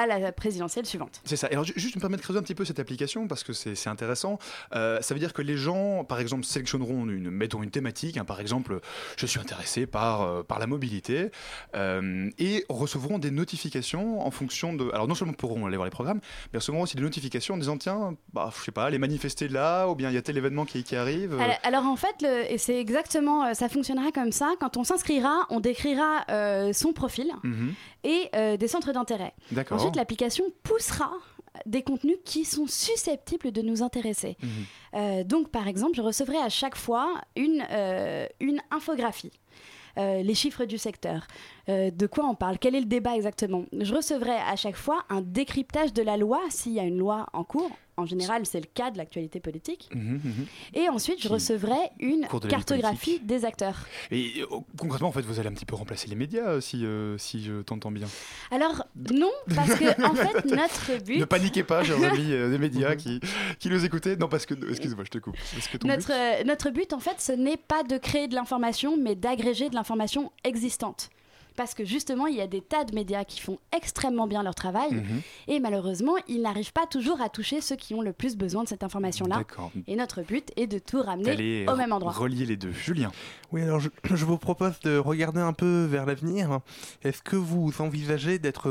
[0.00, 1.20] à la présidentielle suivante.
[1.24, 1.48] C'est ça.
[1.48, 3.52] Et alors, ju- juste me permettre de creuser un petit peu cette application parce que
[3.52, 4.38] c'est intéressant.
[4.74, 8.16] Euh, ça veut dire que les gens, par exemple, sélectionneront une, mettons une thématique.
[8.16, 8.80] hein, par exemple,
[9.16, 11.30] je suis intéressé par, euh, par la mobilité
[11.74, 14.90] euh, et recevront des notifications en fonction de.
[14.92, 16.20] Alors, non seulement pourront aller voir les programmes,
[16.52, 19.86] mais recevront aussi des notifications en disant tiens, bah, je sais pas, les manifester là
[19.88, 21.34] ou bien il y a tel événement qui, qui arrive.
[21.40, 24.52] Alors, alors, en fait, le- et c'est exactement, ça fonctionnera comme ça.
[24.60, 26.24] Quand on s'inscrira, on décrira
[26.72, 27.74] son profil Mhm.
[28.04, 29.34] Et euh, des centres d'intérêt.
[29.70, 31.12] Ensuite, l'application poussera
[31.66, 34.36] des contenus qui sont susceptibles de nous intéresser.
[34.42, 34.48] Mhm.
[34.94, 39.32] Euh, donc, par exemple, je recevrai à chaque fois une, euh, une infographie.
[39.96, 41.26] Les chiffres du secteur,
[41.70, 43.64] Euh, de quoi on parle, quel est le débat exactement?
[43.78, 47.26] Je recevrai à chaque fois un décryptage de la loi, s'il y a une loi
[47.32, 47.70] en cours.
[47.96, 49.90] En général, c'est le cas de l'actualité politique.
[49.94, 50.46] Mhm, mhm.
[50.72, 53.84] Et ensuite, je recevrai une de cartographie des acteurs.
[54.10, 54.46] Et euh,
[54.78, 57.42] concrètement, en fait, vous allez un petit peu remplacer les médias euh, si, euh, si
[57.44, 58.06] je t'entends bien.
[58.50, 61.18] Alors, non, parce que, en fait, notre but.
[61.18, 63.20] Ne paniquez pas, chers amis euh, des médias qui,
[63.58, 64.16] qui nous écoutaient.
[64.16, 64.54] Non, parce que.
[64.70, 65.36] Excuse-moi, je te coupe.
[65.58, 68.28] Est-ce que ton but- Notre, euh, notre but, en fait, ce n'est pas de créer
[68.28, 71.10] de l'information, mais d'agréger de l'information existante.
[71.56, 74.54] Parce que justement, il y a des tas de médias qui font extrêmement bien leur
[74.54, 75.20] travail, Mhm.
[75.48, 78.68] et malheureusement, ils n'arrivent pas toujours à toucher ceux qui ont le plus besoin de
[78.68, 79.42] cette information-là.
[79.86, 82.12] Et notre but est de tout ramener D'aller au même endroit.
[82.12, 82.72] relier les deux.
[82.72, 83.10] Julien.
[83.52, 86.60] Oui, alors je, je vous propose de regarder un peu vers l'avenir.
[87.02, 88.70] Est-ce que vous envisagez d'être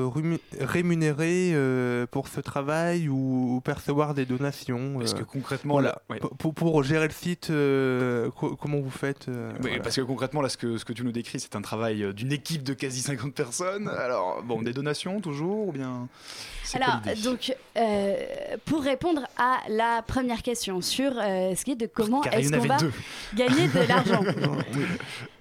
[0.59, 5.73] rémunéré euh, pour ce travail ou percevoir des donations Est-ce euh, que concrètement.
[5.75, 6.01] voilà.
[6.09, 6.19] là- ouais.
[6.55, 9.79] Pour- gérer le site, euh, co- comment vous faites euh, Oui, voilà.
[9.83, 12.31] parce que concrètement, là, ce que, ce que tu nous décris, c'est un travail d'une
[12.31, 13.87] équipe de quasi 50 personnes.
[13.87, 16.07] Alors, bon, des donations toujours ou bien.
[16.73, 18.15] Alors, donc, euh,
[18.65, 22.67] pour répondre à la première question sur euh, ce qui est de comment est-ce qu'on
[22.67, 22.91] va deux.
[23.35, 24.23] gagner de l'argent.
[24.75, 24.83] Oui.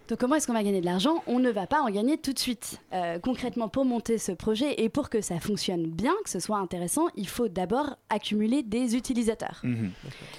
[0.09, 2.33] Donc comment est-ce qu'on va gagner de l'argent On ne va pas en gagner tout
[2.33, 2.81] de suite.
[2.94, 6.57] Euh, concrètement, pour monter ce projet et pour que ça fonctionne bien, que ce soit
[6.57, 9.61] intéressant, il faut d'abord accumuler des utilisateurs.
[9.64, 9.90] Mhm.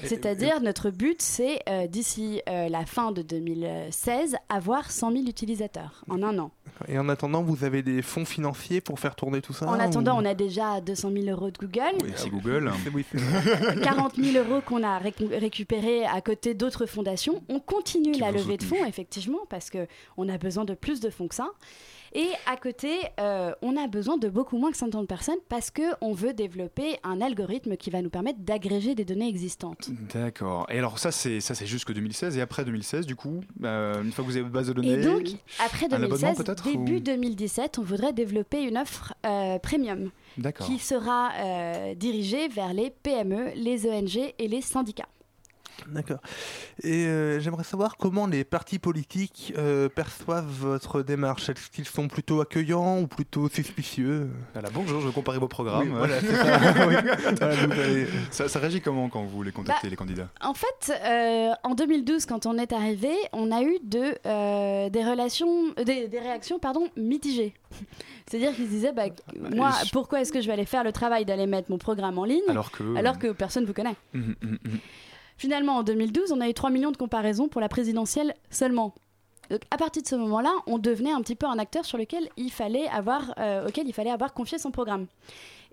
[0.04, 6.04] C'est-à-dire, notre but, c'est euh, d'ici euh, la fin de 2016, avoir 100 000 utilisateurs
[6.10, 6.50] en un an.
[6.88, 10.16] Et en attendant, vous avez des fonds financiers pour faire tourner tout ça En attendant,
[10.18, 12.72] ou- on a déjà 200 000 euros de Google, Oui, c'est Google.
[12.84, 17.44] C'est- oui, c'est- 40 000 euros qu'on a récu- récupérés à côté d'autres fondations.
[17.50, 21.10] On continue Qui la levée de fonds, effectivement, parce qu'on a besoin de plus de
[21.10, 21.50] fonds que ça.
[22.16, 26.12] Et à côté, euh, on a besoin de beaucoup moins que 50 personnes parce qu'on
[26.14, 29.90] veut développer un algorithme qui va nous permettre d'agréger des données existantes.
[30.12, 30.66] D'accord.
[30.72, 34.12] Et alors ça c'est ça c'est jusque 2016 et après 2016 du coup euh, une
[34.12, 34.94] fois que vous avez votre base de données.
[34.94, 35.28] Et donc,
[35.64, 40.10] après un abonnement 2016, peut-être, début ou- 2017, on voudrait développer une offre euh, premium
[40.66, 41.30] qui sera
[41.96, 45.08] dirigée vers les PME, les ONG et les syndicats.
[45.88, 46.20] D'accord.
[46.84, 51.50] Et euh, j'aimerais savoir comment les partis politiques euh, perçoivent votre démarche.
[51.50, 54.30] Est-ce qu'ils sont plutôt accueillants ou plutôt suspicieux?
[54.54, 55.88] Voilà, bonjour, je vais comparer vos programmes.
[55.90, 56.60] Oui, voilà, c'est ça.
[56.88, 56.96] Oui.
[57.40, 60.30] Voilà, avez- ça, ça réagit comment quand vous les contactez Bah, les candidats?
[60.42, 65.04] En fait, euh, en 2012, quand on est arrivé, on a eu de, euh, des
[65.04, 67.54] relations, euh, des, des réactions pardon, mitigées.
[68.30, 69.06] C'est-à-dire qu'ils se disaient, bah,
[69.56, 72.18] moi, je- pourquoi est-ce que je vais aller faire le travail d'aller mettre mon programme
[72.20, 74.80] en ligne Alors que- alors que personne ne vous connaît Mhm, mhm, mhm.
[75.40, 78.94] Finalement, en 2012, on a eu 3 millions de comparaisons pour la présidentielle seulement.
[79.50, 82.28] Donc, à partir de ce moment-là, on devenait un petit peu un acteur sur lequel
[82.36, 85.08] il fallait avoir, euh, auquel il fallait avoir confié son programme.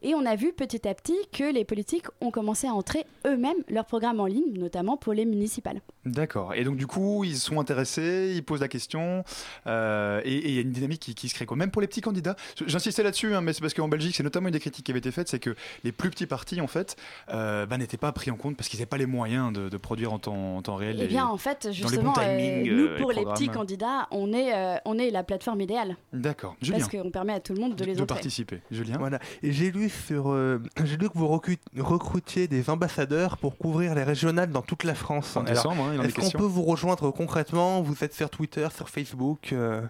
[0.02, 3.56] Et on a vu petit à petit que les politiques ont commencé à entrer eux-mêmes
[3.68, 5.80] leur programme en ligne, notamment pour les municipales.
[6.06, 6.54] D'accord.
[6.54, 9.24] Et donc du coup, ils sont intéressés, ils posent la question,
[9.66, 11.56] euh, et il y a une dynamique qui, qui se crée quoi.
[11.56, 12.36] Même pour les petits candidats.
[12.66, 14.98] J'insistais là-dessus, hein, mais c'est parce qu'en Belgique, c'est notamment une des critiques qui avait
[15.00, 16.96] été faite, c'est que les plus petits partis, en fait,
[17.30, 19.76] euh, bah, n'étaient pas pris en compte parce qu'ils n'avaient pas les moyens de, de
[19.76, 20.96] produire en temps, en temps réel.
[20.98, 24.76] Eh les- bien, en fait, justement, euh, nous, pour les petits candidats, on est, euh,
[24.84, 25.96] on est la plateforme idéale.
[26.12, 26.56] D'accord.
[26.62, 26.78] Julien.
[26.78, 28.14] Parce qu'on permet à tout le monde de les de entrer.
[28.14, 28.60] participer.
[28.70, 28.96] Julien.
[28.98, 29.18] Voilà.
[29.42, 34.02] Et j'ai lu sur, euh, j'ai lu que vous recrutiez des ambassadeurs pour couvrir les
[34.04, 35.36] régionales dans toute la France.
[35.36, 37.82] En décembre, hein, il Est-ce qu'on peut vous rejoindre concrètement?
[37.82, 39.82] Vous êtes sur Twitter, sur Facebook euh,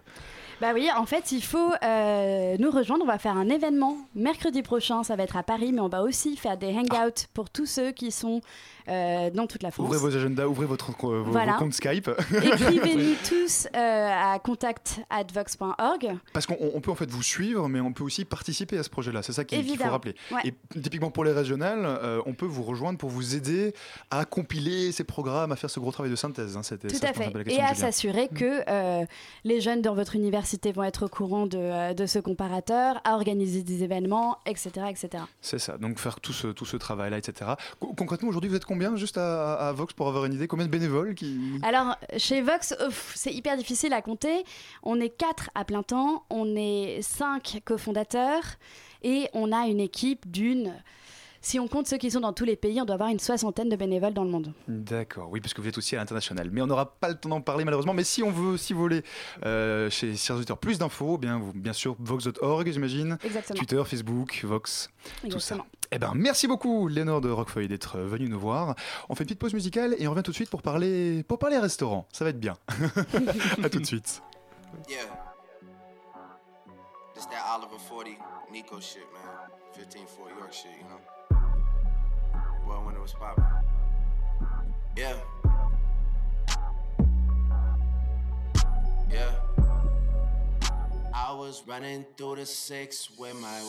[0.60, 3.04] Bah oui, en fait, il faut euh, nous rejoindre.
[3.04, 5.02] On va faire un événement mercredi prochain.
[5.02, 7.92] Ça va être à Paris, mais on va aussi faire des hangouts pour tous ceux
[7.92, 8.40] qui sont
[8.86, 9.86] dans toute la France.
[9.86, 11.52] Ouvrez vos agendas, ouvrez votre, euh, vos, Voilà.
[11.54, 12.10] vos comptes Skype.
[12.32, 16.16] Écrivez-nous tous euh, à contact@vox.org.
[16.32, 18.90] Parce qu'on on peut en fait vous suivre, mais on peut aussi participer à ce
[18.90, 19.22] projet-là.
[19.22, 20.14] C'est ça qu'il faut rappeler.
[20.32, 20.40] Ouais.
[20.74, 23.74] Et typiquement pour les régionales, euh, on peut vous rejoindre pour vous aider
[24.10, 26.56] à compiler ces programmes, à faire ce gros travail de synthèse.
[26.56, 26.60] hein.
[26.62, 27.32] Tout ça, à fait.
[27.52, 29.04] Et à s'assurer que euh,
[29.44, 33.14] les jeunes dans votre université vont être au courant de, euh, de ce comparateur, à
[33.14, 34.70] organiser des événements, etc.
[34.90, 35.24] etc.
[35.40, 35.78] C'est ça.
[35.78, 37.52] Donc faire tout ce, tout ce travail-là, etc.
[37.80, 40.70] Co- concrètement, aujourd'hui, vous êtes combien juste à, Vox pour avoir une idée Combien de
[40.70, 42.74] bénévoles qui Alors, chez Vox,
[43.14, 44.44] c'est hyper difficile à compter.
[44.82, 48.42] On est quatre à plein temps, on est cinq cofondateurs
[49.02, 50.74] et on a une équipe d'une.
[51.46, 53.68] Si on compte ceux qui sont dans tous les pays, on doit avoir une soixantaine
[53.68, 54.52] de bénévoles dans le monde.
[54.66, 56.50] D'accord, oui, parce que vous êtes aussi à l'international.
[56.50, 57.94] Mais on n'aura pas le temps d'en parler malheureusement.
[57.94, 59.04] Mais si on veut, si vous voulez,
[59.44, 63.16] euh, chez chers auditeurs, plus d'infos, bien, vous, bien sûr, vox.org, j'imagine.
[63.22, 63.58] Exactement.
[63.58, 64.90] Twitter, Facebook, Vox,
[65.22, 65.54] tout ça.
[65.54, 65.66] Exactement.
[65.92, 68.74] Eh ben, merci beaucoup, Léonore de Roquefeuille, d'être venu nous voir.
[69.08, 71.38] On fait une petite pause musicale et on revient tout de suite pour parler, pour
[71.38, 72.08] parler restaurant.
[72.12, 72.56] Ça va être bien.
[73.62, 74.20] à tout de suite.
[74.88, 74.98] Yeah.
[77.14, 78.18] This that Oliver 40
[78.50, 79.48] Nico shit, man.
[79.76, 81.15] 15 Fort York shit, you know?
[82.66, 83.44] Well, when it was poppin'.
[84.96, 85.16] Yeah.
[89.10, 89.30] Yeah.
[91.14, 93.60] I was running through the six with my.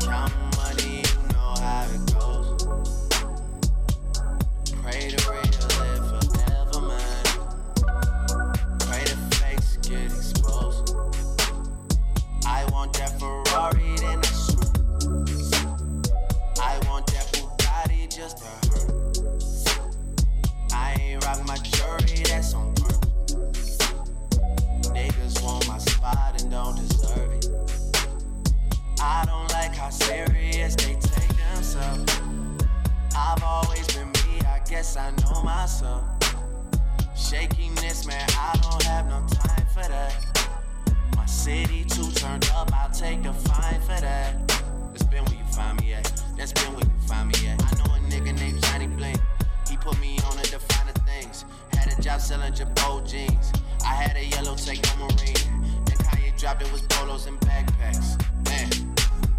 [0.00, 3.06] Count money, you know how it goes.
[4.82, 5.42] Pray to real
[5.78, 7.24] live forever, man.
[8.80, 9.04] Pray
[9.36, 10.96] fakes get exposed.
[12.46, 13.87] I want that Ferrari,
[26.48, 27.46] and don't deserve it.
[29.00, 32.20] I don't like how serious they take themselves.
[33.16, 36.04] I've always been me, I guess I know myself.
[37.16, 40.14] Shakiness, man, I don't have no time for that.
[41.16, 44.48] My city too turned up, I'll take a fine for that.
[44.92, 46.10] That's been where you find me at.
[46.36, 47.62] That's been where you find me at.
[47.62, 49.20] I know a nigga named Johnny Blink.
[49.68, 51.44] He put me on to the things.
[51.74, 53.52] Had a job selling Jabot jeans.
[53.84, 55.57] I had a yellow Techno Marine.
[56.38, 58.16] Dropped it was polos and backpacks.
[58.44, 58.70] Man,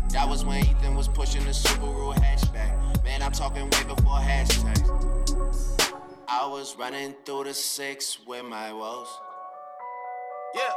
[0.09, 3.05] that was when Ethan was pushing the Subaru hatchback.
[3.05, 4.83] Man, I'm talking way before hashtags.
[6.27, 9.07] I was running through the six with my woes.
[10.53, 10.73] Yeah.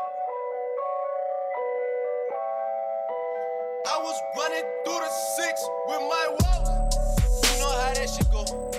[3.91, 7.53] I was running through the six with my woes.
[7.53, 8.72] You know how that shit go.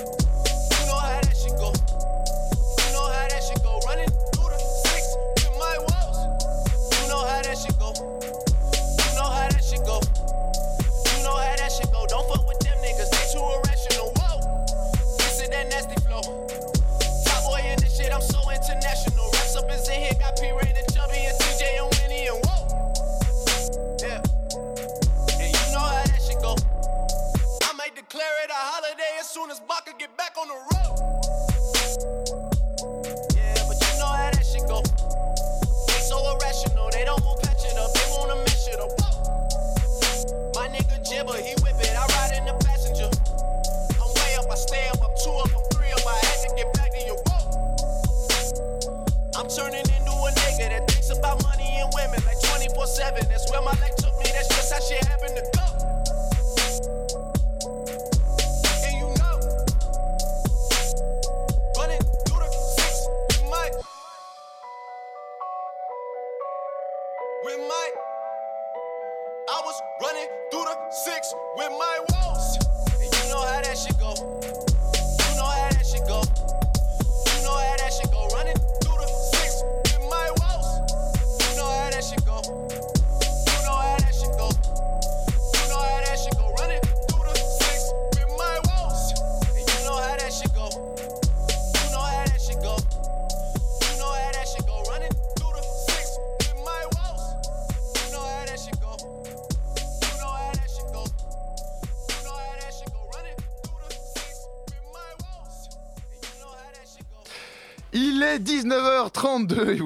[7.69, 8.12] Know how that shit go.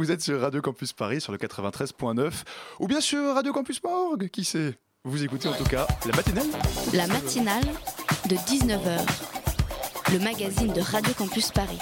[0.08, 2.32] Vous êtes sur Radio Campus Paris sur le 93.9
[2.80, 4.76] ou bien sur Radio Campus Morgue, qui sait?
[5.04, 6.48] Vous écoutez en tout cas la matinale
[6.94, 7.66] La matinale
[8.30, 9.02] de 19h.
[10.14, 11.82] Le magazine de Radio Campus Paris.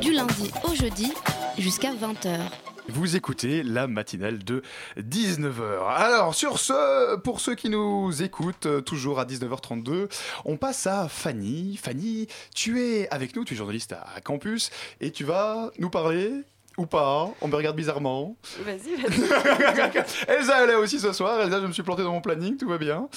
[0.00, 1.12] Du lundi au jeudi
[1.58, 2.38] jusqu'à 20h.
[2.86, 4.62] Vous écoutez la matinale de
[4.98, 5.88] 19h.
[5.88, 10.08] Alors, sur ce, pour ceux qui nous écoutent, euh, toujours à 19h32,
[10.44, 11.80] on passe à Fanny.
[11.82, 14.70] Fanny, tu es avec nous, tu es journaliste à Campus,
[15.00, 16.44] et tu vas nous parler
[16.76, 18.36] ou pas On me regarde bizarrement.
[18.64, 19.98] Vas-y, vas-y.
[20.28, 21.40] Elsa, elle est aussi ce soir.
[21.40, 23.08] Elsa, je me suis planté dans mon planning, tout va bien.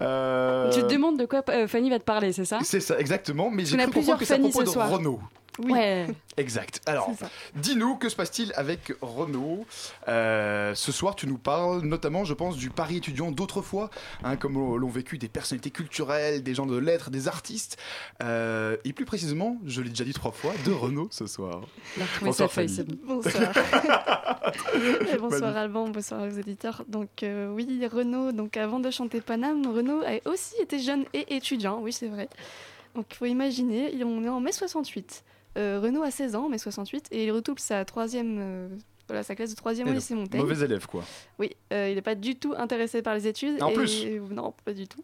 [0.00, 2.58] Euh, Tu te demandes de quoi euh, Fanny va te parler, c'est ça?
[2.62, 3.50] C'est ça, exactement.
[3.50, 4.90] Mais j'ai cru comprendre plusieurs que c'est à Fanny propos ce de soir.
[4.90, 5.20] Renault.
[5.58, 5.72] Oui.
[5.72, 6.06] Ouais.
[6.36, 6.80] Exact.
[6.86, 7.10] Alors,
[7.56, 9.66] dis-nous, que se passe-t-il avec Renault
[10.06, 13.90] Euh, Ce soir, tu nous parles notamment, je pense, du Paris étudiant d'autrefois,
[14.22, 17.76] hein, comme l'ont vécu des personnalités culturelles, des gens de lettres, des artistes.
[18.22, 21.62] Euh, et plus précisément, je l'ai déjà dit trois fois, de Renault ce soir.
[22.22, 22.48] Bonsoir.
[25.12, 25.56] Et bonsoir.
[25.56, 26.84] Alban, bonsoir aux auditeurs.
[26.88, 31.36] Donc euh, oui, Renaud, donc avant de chanter Paname, Renaud a aussi été jeune et
[31.36, 32.28] étudiant, oui c'est vrai.
[32.94, 35.24] Donc il faut imaginer, il- on est en mai 68.
[35.56, 38.68] Euh, Renaud a 16 ans en mai 68 et il retoupe sa troisième, euh,
[39.08, 40.40] voilà, sa classe de troisième au lycée Montaigne.
[40.40, 41.02] Mauvais élève, quoi.
[41.38, 43.60] Oui, euh, il n'est pas du tout intéressé par les études.
[43.62, 45.02] En et- plus Non, pas du tout.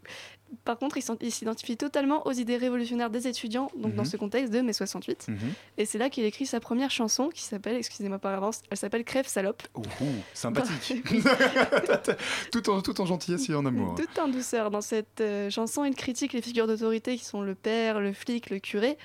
[0.64, 4.09] Par contre, il s'identifie totalement aux idées révolutionnaires des étudiants, donc dans Mhm.
[4.09, 5.26] ce contexte de mai 68.
[5.26, 5.37] Mhm.
[5.78, 9.02] Et c'est là qu'il écrit sa première chanson qui s'appelle, excusez-moi par avance, elle s'appelle
[9.04, 9.64] Crève salope.
[9.74, 9.83] Ouh,
[10.33, 10.92] sympathique.
[12.52, 13.96] tout, en, tout en gentillesse et en amour.
[13.96, 14.70] Tout en douceur.
[14.70, 18.50] Dans cette euh, chanson, il critique les figures d'autorité qui sont le père, le flic,
[18.50, 18.96] le curé,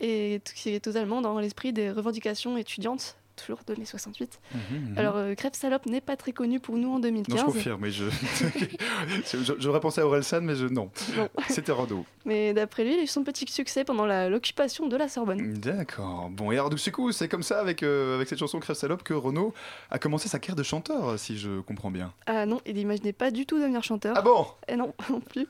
[0.00, 4.40] et qui est totalement dans l'esprit des revendications étudiantes, toujours de mai 68.
[4.54, 4.98] Mhm, mhm.
[4.98, 7.34] Alors, euh, Crève salope n'est pas très connu pour nous en 2015.
[7.34, 8.04] Non, je confirme, mais je.
[9.58, 10.66] J'aurais pensé à Orelsan, mais je...
[10.66, 10.90] non.
[11.16, 11.28] Non.
[11.48, 12.04] C'était Renault.
[12.24, 15.54] Mais d'après lui, il a eu son petit succès pendant la- l'occupation de la Sorbonne.
[15.54, 16.28] D'accord.
[16.30, 19.02] Bon, et alors, du coup, c'est comme ça, avec, euh, avec cette chanson Crève Salope,
[19.02, 19.54] que Renault
[19.90, 22.12] a commencé sa carrière de chanteur, si je comprends bien.
[22.26, 24.14] Ah non, il n'imaginait pas du tout devenir chanteur.
[24.16, 24.46] Ah bon?
[24.68, 25.46] Eh non, non plus.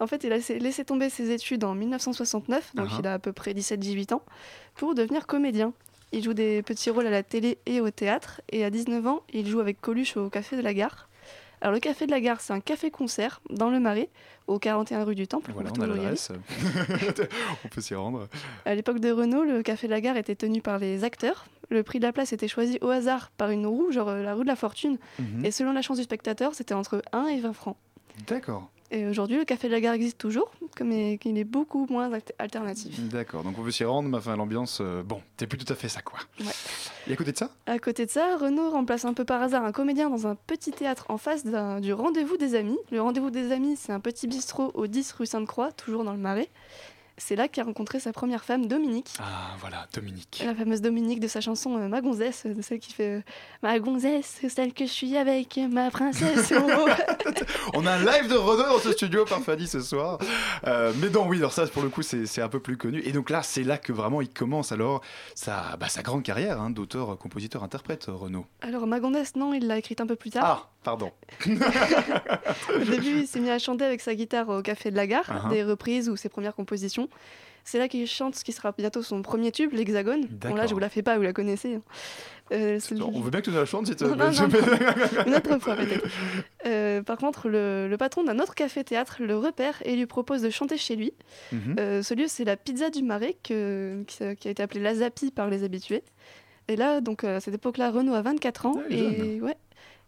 [0.00, 2.98] En fait, il a laissé, laissé tomber ses études en 1969, donc Ah ah.
[3.00, 4.22] il a à peu près 17-18 ans,
[4.74, 5.72] pour devenir comédien.
[6.12, 9.22] Il joue des petits rôles à la télé et au théâtre, et à 19 ans,
[9.32, 11.08] il joue avec Coluche au Café de la Gare.
[11.62, 14.08] Alors le Café de la Gare, c'est un café-concert dans le Marais,
[14.48, 15.52] au 41 rue du Temple.
[15.54, 16.32] Voilà, on a l'adresse.
[17.64, 18.28] on peut s'y rendre.
[18.64, 21.46] À l'époque de Renault, le Café de la Gare était tenu par les acteurs.
[21.70, 24.34] Le prix de la place était choisi au hasard par une roue, genre euh, la
[24.34, 24.98] rue de la Fortune.
[25.20, 25.44] Mhm.
[25.44, 27.76] Et selon la chance du spectateur, c'était entre 1 et 20 francs.
[28.26, 28.71] D'accord.
[28.94, 30.52] Et aujourd'hui, le Café de la Gare existe toujours,
[30.84, 33.00] mais il est beaucoup moins alternatif.
[33.08, 35.74] D'accord, donc on veut s'y rendre, mais enfin, l'ambiance, euh, bon, c'est plus tout à
[35.74, 36.18] fait ça, quoi.
[36.40, 36.52] Ouais.
[37.08, 39.64] Et à côté de ça À côté de ça, Renaud remplace un peu par hasard
[39.64, 41.42] un comédien dans un petit théâtre en face
[41.80, 42.76] du Rendez-vous des Amis.
[42.90, 46.18] Le Rendez-vous des Amis, c'est un petit bistrot au 10 rue Sainte-Croix, toujours dans le
[46.18, 46.50] Marais.
[47.24, 49.14] C'est là qu'il a rencontré sa première femme, Dominique.
[49.20, 50.42] Ah, voilà, Dominique.
[50.44, 53.22] La fameuse Dominique de sa chanson euh, Ma gonzesse, de celle qui fait euh,
[53.62, 56.52] Ma gonzesse, celle que je suis avec ma princesse.
[57.74, 60.18] On a un live de Renault dans ce studio par Fanny ce soir.
[60.66, 63.00] Euh, mais non, oui, alors ça, pour le coup, c'est un peu plus connu.
[63.04, 65.00] Et donc là, c'est là que vraiment il commence alors
[65.36, 68.46] sa, bah, sa grande carrière hein, d'auteur, compositeur, interprète, Renaud.
[68.62, 70.42] Alors, Ma gonzesse, non, il l'a écrite un peu plus tard.
[70.44, 71.12] Ah, pardon.
[71.46, 75.22] Au début, il s'est mis à chanter avec sa guitare au Café de la Gare,
[75.22, 75.50] Uh-huh.
[75.50, 77.08] des reprises ou ses premières compositions.
[77.64, 80.26] C'est là qu'il chante ce qui sera bientôt son premier tube, l'Hexagone.
[80.28, 81.76] Bon, là, je vous la fais pas, vous la connaissez.
[81.76, 81.82] hein.
[82.52, 84.30] Euh, On veut bien que tu la chantes si tu Non, non.
[85.26, 86.06] Une autre fois, peut-être.
[86.66, 90.50] Euh, par contre, le, le patron d'un autre café-théâtre le repère et lui propose de
[90.50, 91.12] chanter chez lui.
[91.52, 91.76] Mhm.
[91.78, 94.80] Euh, ce lieu, c'est la Pizza du Marais, que- qui, a- qui a été appelée
[94.82, 96.02] la Zapi par les habitués.
[96.68, 98.74] Et là, donc, à cette époque-là, Renaud a 24 ans.
[98.78, 99.56] Ah, et ouais,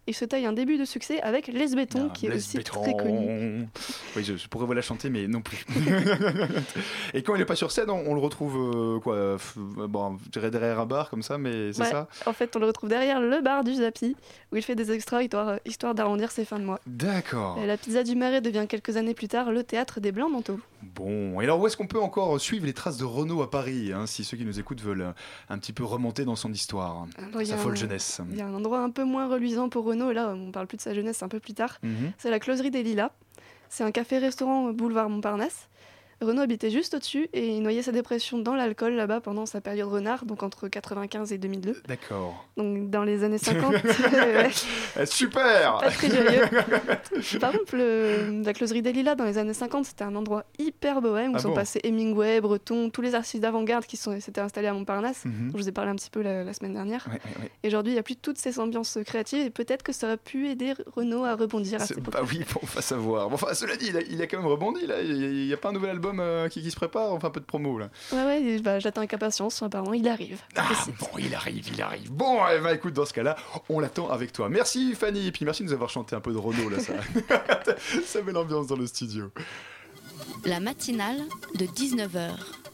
[0.07, 2.81] il se taille un début de succet avec Les Béton, qui est aussi Béton.
[2.81, 3.67] très connu.
[4.15, 5.65] Oui, je, je pourrais vous la chanter, mais non plus.
[7.13, 8.55] Et quand il n'est pas sur scène, on, on le retrouve
[8.95, 12.07] euh, quoi euh, Bon, je dirais derrière un bar comme ça, mais c'est Ouais, ça
[12.25, 14.15] En fait, on le retrouve derrière le bar du Zapi,
[14.51, 16.79] où il fait des extras histoire, histoire d'arrondir ses fins de mois.
[16.87, 17.57] D'accord.
[17.61, 20.59] Et la Pizza du Marais devient quelques années plus tard le théâtre des Blancs Manteaux.
[20.95, 23.91] Bon, et alors où est-ce qu'on peut encore suivre les traces de Renault à Paris,
[23.91, 25.11] hein, si ceux qui nous écoutent veulent euh,
[25.49, 28.21] un petit peu remonter dans son histoire, Alors, y sa folle un- jeunesse?
[28.31, 30.77] Il y a un endroit un peu moins reluisant pour Renault, là, on parle plus
[30.77, 31.79] de sa jeunesse, c'est un peu plus tard.
[31.83, 32.11] Mhm.
[32.17, 33.11] C'est la Closerie des Lilas.
[33.69, 35.67] C'est un café-restaurant boulevard Montparnasse.
[36.21, 39.89] Renaud habitait juste au-dessus et il noyait sa dépression dans l'alcool là-bas pendant sa période
[39.89, 41.81] renard, donc entre 95 et 2002.
[41.87, 42.45] D'accord.
[42.57, 43.73] Donc dans les années 50.
[43.83, 44.49] ouais.
[44.99, 46.41] Eh, Super Pas très joyeux.
[47.39, 51.01] Par contre, le- la closerie des Lilas dans les années 50, c'était un endroit hyper
[51.01, 54.67] bohème où Ah sont bon passés Hemingway, Breton, tous les artistes d'avant-garde qui s'étaient installés
[54.67, 55.25] à Montparnasse.
[55.25, 55.51] Mhm.
[55.51, 57.05] dont Je vous ai parlé un petit peu la, la semaine dernière.
[57.07, 57.51] Ouais, ouais, ouais.
[57.63, 60.17] Et aujourd'hui, il n'y a plus toutes ces ambiances créatives et peut-être que ça aurait
[60.17, 61.99] pu aider Renaud à rebondir à cette.
[61.99, 63.29] Bah oui, on va savoir.
[63.29, 65.01] Bon, enfin, cela dit, il a, il a quand même rebondi là.
[65.01, 67.39] Il n'y a, pas un nouvel album euh, qui, qui se prépare, enfin un peu
[67.39, 67.89] de promo là.
[68.11, 69.61] Ouais, ouais, bah, j'attends avec impatience.
[69.61, 70.41] Apparemment, il arrive.
[70.55, 72.11] Ah, bon, il arrive, il arrive.
[72.11, 73.35] Bon, eh ben, écoute, dans ce cas-là,
[73.69, 74.49] on l'attend avec toi.
[74.49, 76.93] Merci Fanny, et puis merci de nous avoir chanté un peu de Renault là, ça,
[78.05, 79.31] ça met l'ambiance dans le studio.
[80.45, 81.21] La matinale
[81.55, 82.64] de 19h.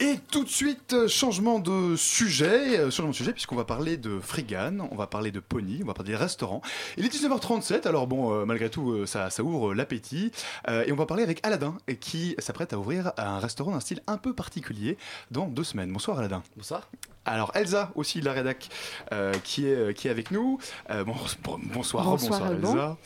[0.00, 3.96] Et tout de suite, euh, changement de sujet, euh, changement de sujet puisqu'on va parler
[3.96, 6.62] de Frigan, on va parler de Pony, on va parler des restaurants.
[6.96, 10.30] Il est 19h37, alors bon, euh, malgré tout, ça, ça ouvre l'appétit.
[10.68, 14.00] Et on va parler avec Aladdin, et qui s'apprête à ouvrir un restaurant d'un style
[14.06, 14.96] un peu particulier
[15.32, 15.92] dans deux semaines.
[15.92, 16.42] Bonsoir Aladdin.
[16.56, 16.88] Bonsoir.
[17.28, 18.68] Alors Elsa aussi de la rédac
[19.12, 20.58] euh, qui, est, euh, qui est avec nous.
[20.90, 22.52] Euh, bon, bon- bonsoir, Bonsoir, bonsoir.
[22.52, 22.98] Elsa.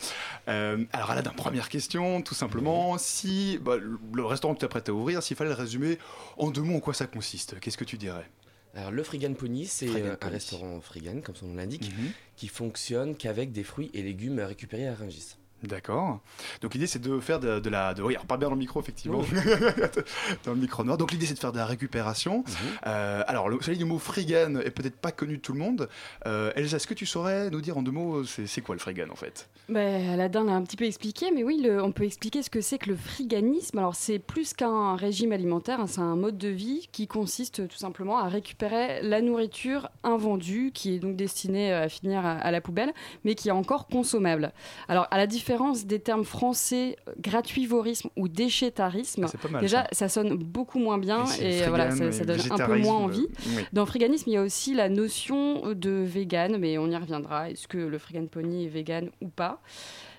[0.47, 4.93] Euh, alors Aladdin, première question, tout simplement, si bah, le- restaurant que tu apprêtes à
[4.93, 5.97] ouvrir, s'il fallait le résumer
[6.37, 8.29] en deux mots en quoi ça consiste, qu'est-ce que tu dirais?
[8.75, 10.31] Alors, le Frigan Pony, c'est un Pony.
[10.33, 12.11] restaurant frigan, comme son nom l'indique, Mhm.
[12.35, 15.35] qui fonctionne qu'avec des fruits et légumes récupérés à Rungis.
[15.63, 16.19] D'accord.
[16.61, 17.93] Donc l'idée c'est de faire de, de la...
[17.93, 18.01] De...
[18.03, 19.21] Oui, alors parle bien dans le micro effectivement.
[20.45, 20.97] dans le micro noir.
[20.97, 22.39] Donc l'idée c'est de faire de la récupération.
[22.39, 22.53] Mhm.
[22.87, 25.89] Euh, alors le, celui du mot frigan est peut-être pas connu de tout le monde.
[26.27, 28.79] Euh, Elsa, est-ce que tu saurais nous dire en deux mots c'est c'est quoi le
[28.79, 29.49] frigan en fait?
[29.69, 32.59] Ben, Aladdin l'a un petit peu expliqué, mais oui, le- on peut expliquer ce que
[32.59, 33.77] c'est que le friganisme.
[33.77, 37.77] Alors, c'est plus qu'un régime alimentaire, hein, c'est un mode de vie qui consiste tout
[37.77, 42.59] simplement à récupérer la nourriture invendue, qui est donc destinée à finir à, à la
[42.59, 42.91] poubelle,
[43.23, 44.51] mais qui est encore consommable.
[44.89, 45.52] Alors, à la différence
[45.85, 49.61] des termes français euh, gratuivorisme ou déchetarisme, Ah, mal.
[49.61, 50.07] déjà, ça.
[50.07, 53.27] ça sonne beaucoup moins bien et voilà, ça, ça donne un peu moins envie.
[53.47, 53.63] euh, oui.
[53.73, 57.49] Dans le friganisme, il y a aussi la notion de vegan, mais on y reviendra.
[57.49, 59.61] Est-ce que le frigan pony est vegan ou pas?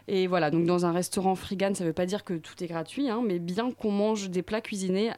[0.06, 2.66] Et voilà, donc dans un restaurant frigan, ça ne veut pas dire que tout est
[2.66, 5.10] gratuit, hein, mais bien qu'on mange des plats cuisinés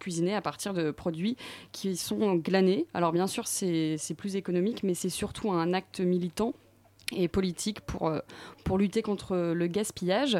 [0.00, 1.36] cuisinés à partir de produits
[1.72, 2.84] qui sont glanés.
[2.92, 6.52] Alors bien sûr, c'est plus économique, mais c'est surtout un acte militant
[7.12, 8.20] et politique pour, euh,
[8.64, 10.38] pour lutter contre le gaspillage.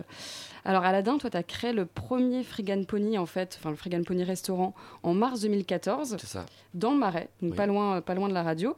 [0.65, 4.03] Alors Aladdin, toi, tu as créé le premier Frigan Pony, en fait, enfin le Frigan
[4.03, 6.47] Pony restaurant en mars 2014 C'est ça.
[6.73, 7.57] dans le Marais, donc Oui.
[7.57, 8.75] pas, loin, pas loin de la radio.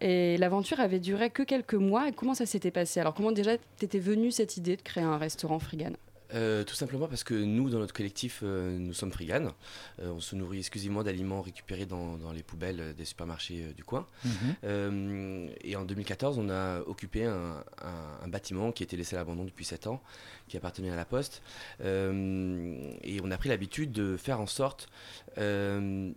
[0.00, 2.08] Et l'aventure avait duré que quelques mois.
[2.08, 3.00] Et comment ça s'était passé?
[3.00, 5.92] Alors, comment déjà t'étais venue cette idée de créer un restaurant Frigan?
[6.34, 9.52] Euh, tout simplement parce que nous, dans notre collectif, euh, nous sommes frigan.
[10.00, 14.06] Euh, on se nourrit exclusivement d'aliments récupérés dans, dans les poubelles des supermarchés du coin.
[14.24, 15.50] Mhm.
[15.62, 19.44] Et en 2014, on a occupé un, un- un bâtiment qui était laissé à l'abandon
[19.44, 20.02] depuis 7 ans,
[20.48, 21.42] qui appartenait à la Poste.
[21.80, 24.88] Et on a pris l'habitude de faire en sorte
[25.36, 26.14] de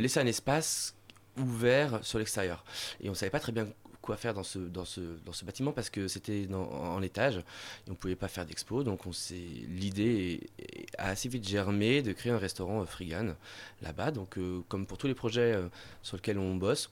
[0.00, 0.94] laisser un espace
[1.38, 2.64] ouvert sur l'extérieur.
[3.00, 3.66] Et on ne savait pas très bien
[4.04, 7.88] quoi faire dans ce, dans ce, dans ce bâtiment parce que c'était en étage et
[7.88, 8.84] on ne pouvait pas faire d'expo.
[8.84, 10.40] Donc on s'est l'idée
[10.98, 13.34] a assez vite germé de créer un restaurant euh, Frigan
[13.82, 14.10] là-bas.
[14.10, 15.68] Donc euh, comme pour tous les projets euh,
[16.02, 16.90] sur lesquels on bosse,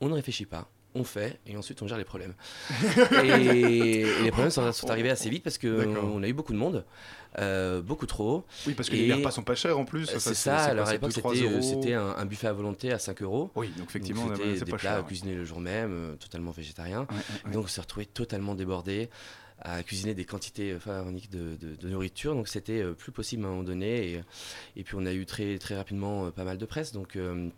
[0.00, 0.68] on ne réfléchit pas.
[0.94, 2.34] On fait et ensuite on gère les problèmes.
[3.24, 6.58] et, et les problèmes sont, sont arrivés assez vite parce qu'on a eu beaucoup de
[6.58, 6.84] monde,
[7.38, 8.44] euh, beaucoup trop.
[8.66, 10.08] Oui, parce que Et- les repas sont pas chers en plus.
[10.10, 12.92] Euh, ça, C'est ça, alors à l'époque 2-3 c'était euh, un, un buffet à volonté
[12.92, 13.50] à 5 euros.
[13.56, 14.98] Oui, donc effectivement, ouais, c'était des pas plats cher.
[15.00, 15.06] ouais.
[15.06, 16.50] cuisinés le jour même, euh, totalement.
[16.52, 16.96] Ouais, ouais,
[17.46, 17.52] ouais.
[17.52, 19.08] Donc on s'est retrouvé totalement débordé
[19.64, 22.34] à cuisiner des quantités pharaoniques de, de- de nourriture.
[22.34, 24.12] Donc c'était plus possible à un moment donné.
[24.14, 24.20] Et,
[24.76, 26.92] et puis on a eu très, très rapidement pas mal de presse.
[26.92, 27.48] Donc euh,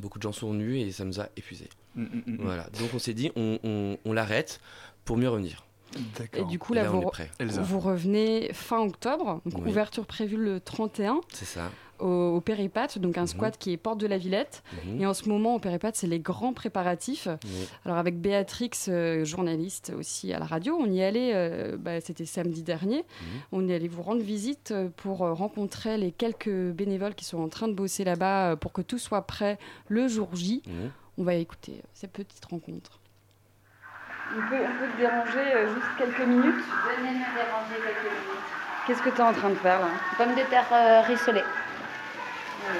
[0.00, 1.68] beaucoup de gens sont venus et ça nous a épuisés.
[1.94, 2.36] Mm, mm, mm.
[2.40, 2.68] Voilà.
[2.78, 4.60] Donc on s'est dit on, on- on l'arrête
[5.04, 5.64] pour mieux revenir.
[6.34, 9.70] Et du coup, là, vous, revenez fin octobre, donc Oui.
[9.70, 11.70] ouverture prévue le 31 C'est ça.
[12.00, 13.26] au, au Péripat, donc un Mhm.
[13.28, 14.62] squat qui est porte de la Villette.
[14.86, 15.00] Mhm.
[15.02, 17.28] Et en ce moment, au Péripat, c'est les grands préparatifs.
[17.84, 22.24] Alors avec Béatrix, euh, journaliste aussi à la radio, on y allé, euh, bah, c'était
[22.24, 23.40] samedi dernier, Mhm.
[23.52, 27.48] on est allé vous rendre visite euh, pour rencontrer les quelques bénévoles qui sont en
[27.48, 30.62] train de bosser là-bas pour que tout soit prêt le jour J.
[31.18, 32.98] On va écouter cette petite rencontre.
[34.34, 36.64] On peut, on peut te déranger euh, juste quelques minutes
[36.96, 38.48] Venez me déranger quelques minutes.
[38.86, 39.88] Qu'est-ce que tu es en train de faire là?
[40.16, 41.44] Pommes de terre euh, rissolées.
[42.70, 42.78] Oui,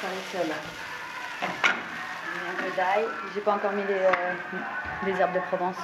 [0.00, 0.52] ça rissole.
[1.42, 3.04] Un peu d'ail.
[3.32, 4.56] J'ai pas encore mis les, euh,
[5.06, 5.78] les herbes de Provence.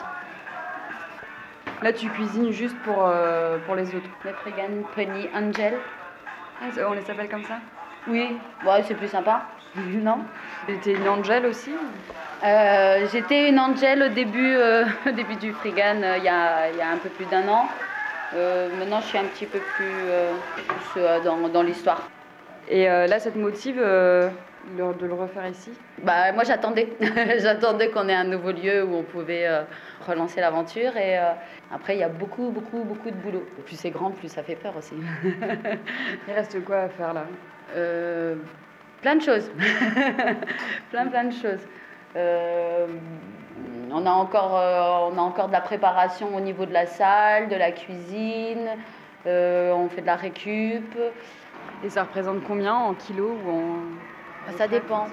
[1.83, 4.09] Là, tu cuisines juste pour, euh, pour les autres.
[4.25, 5.75] Les Frigan Penny Angel.
[6.61, 7.59] Ah, on les appelle comme ça?
[8.07, 9.43] Oui, ouais, c'est plus sympa.
[9.77, 10.25] non?
[10.69, 11.73] Et T'es une angel aussi?
[12.43, 16.71] Euh, J'étais une angel au début, euh, au début du Frigan, euh, il y, a,
[16.71, 17.69] il y a un peu plus d'un an.
[18.33, 20.09] Maintenant, je suis un petit peu plus,
[20.93, 22.09] plus, dans, dans l'histoire.
[22.69, 25.71] Et là, ça te motive de le refaire ici?
[26.03, 26.89] Bah, moi, j'attendais.
[27.39, 29.49] j'attendais qu'on ait un nouveau lieu où on pouvait
[30.05, 30.97] relancer l'aventure.
[30.97, 31.17] Et
[31.73, 33.47] après, il y a beaucoup, beaucoup, beaucoup de boulot.
[33.67, 34.97] Plus c'est grand, plus ça fait peur aussi.
[36.27, 37.27] Il reste quoi à faire là?
[39.01, 39.49] Plein de choses.
[40.91, 41.61] plein, plein de choses.
[42.17, 42.87] Euh,
[43.93, 47.49] on, a encore, euh, on a encore de la préparation au niveau de la salle,
[47.49, 48.69] de la cuisine.
[49.27, 50.97] Euh, on fait de la récup.
[51.85, 54.53] Et ça représente combien en kilos ou en...
[54.57, 55.07] Ça dépend.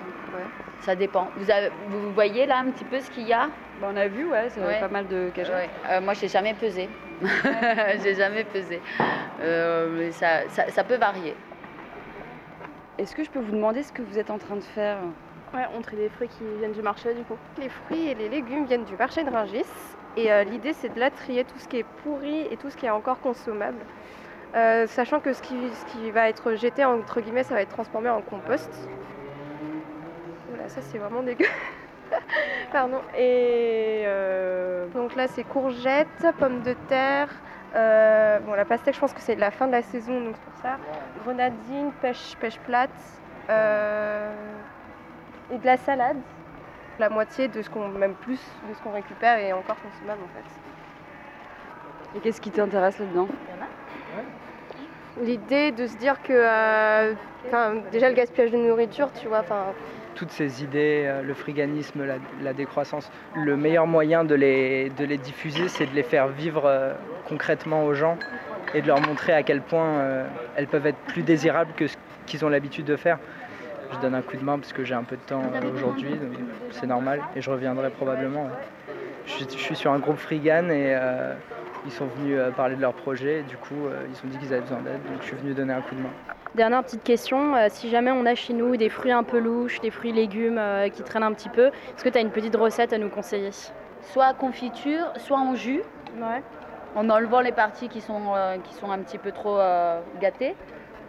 [0.82, 1.28] Ça dépend.
[1.38, 3.48] Vous, avez- vous voyez là un petit peu ce qu'il y a?
[3.80, 4.80] Bah, On a vu, ouais, c'est Ouais.
[4.80, 5.54] pas mal de cagettes.
[5.56, 5.70] Ouais.
[5.90, 6.90] Euh, moi, j'ai jamais pesé.
[8.04, 8.82] j'ai jamais pesé.
[9.42, 11.36] Euh, mais ça, ça, ça peut varier.
[12.98, 14.98] Est-ce que je peux vous demander ce que vous êtes en train de faire?
[15.54, 17.38] Ouais, on trie des fruits qui viennent du marché du coup.
[17.58, 19.66] Les fruits et les légumes viennent du marché de Rungis.
[20.16, 22.78] Et euh, l'idée c'est de la trier tout ce qui est pourri et tout ce
[22.78, 23.80] qui est encore consommable.
[24.56, 28.22] Euh, sachant que ce qui, va être jeté entre guillemets ça va être transformé en
[28.22, 28.70] compost.
[30.48, 31.46] Voilà, ça c'est vraiment dégueu.
[32.72, 33.02] Pardon.
[33.18, 36.08] Et euh, donc là c'est courgettes,
[36.40, 37.28] pommes de terre.
[38.46, 40.62] bon la pastèque je pense que c'est la fin de la saison donc c'est pour
[40.62, 40.78] ça.
[41.26, 42.90] Grenadine, pêche, pêche plate.
[45.54, 46.18] Et de la salade.
[47.00, 48.40] La moitié de ce qu'on, même plus
[48.70, 52.18] de ce qu'on récupère est encore consommable en fait.
[52.18, 53.28] Et qu'est-ce qui t'intéresse là-dedans?
[55.22, 57.14] L'idée de se dire que, euh,
[57.48, 59.74] enfin, déjà le gaspillage de nourriture, tu vois, enfin,
[60.16, 65.06] toutes ces idées, euh, le friganisme, la, la décroissance, le meilleur moyen de les, de
[65.06, 66.94] les diffuser, c'est de les faire vivre euh,
[67.28, 68.18] concrètement aux gens
[68.74, 70.26] et de leur montrer à quel point euh,
[70.56, 73.18] elles peuvent être plus désirables que ce qu'ils ont l'habitude de faire.
[73.94, 76.12] Je donne un coup de main parce que j'ai un peu de temps euh, aujourd'hui,
[76.16, 76.34] donc
[76.72, 78.44] c'est normal, et je reviendrai probablement.
[78.44, 78.50] ouais.
[79.26, 81.34] Je, suis- je suis sur un groupe Frigan et euh,
[81.86, 84.38] ils sont venus euh, parler de leur projet, et du coup euh, ils ont dit
[84.38, 86.10] qu'ils avaient besoin d'aide, donc je suis venu donner un coup de main.
[86.56, 89.80] Dernière petite question, euh, si jamais on a chez nous des fruits un peu louches,
[89.82, 92.56] des fruits légumes euh, qui traînent un petit peu, est-ce que tu as une petite
[92.56, 93.52] recette à nous conseiller?
[94.02, 95.82] Soit confiture, soit en jus.
[96.94, 100.56] En enlevant les parties qui sont, euh, qui sont un petit peu trop euh, gâtées.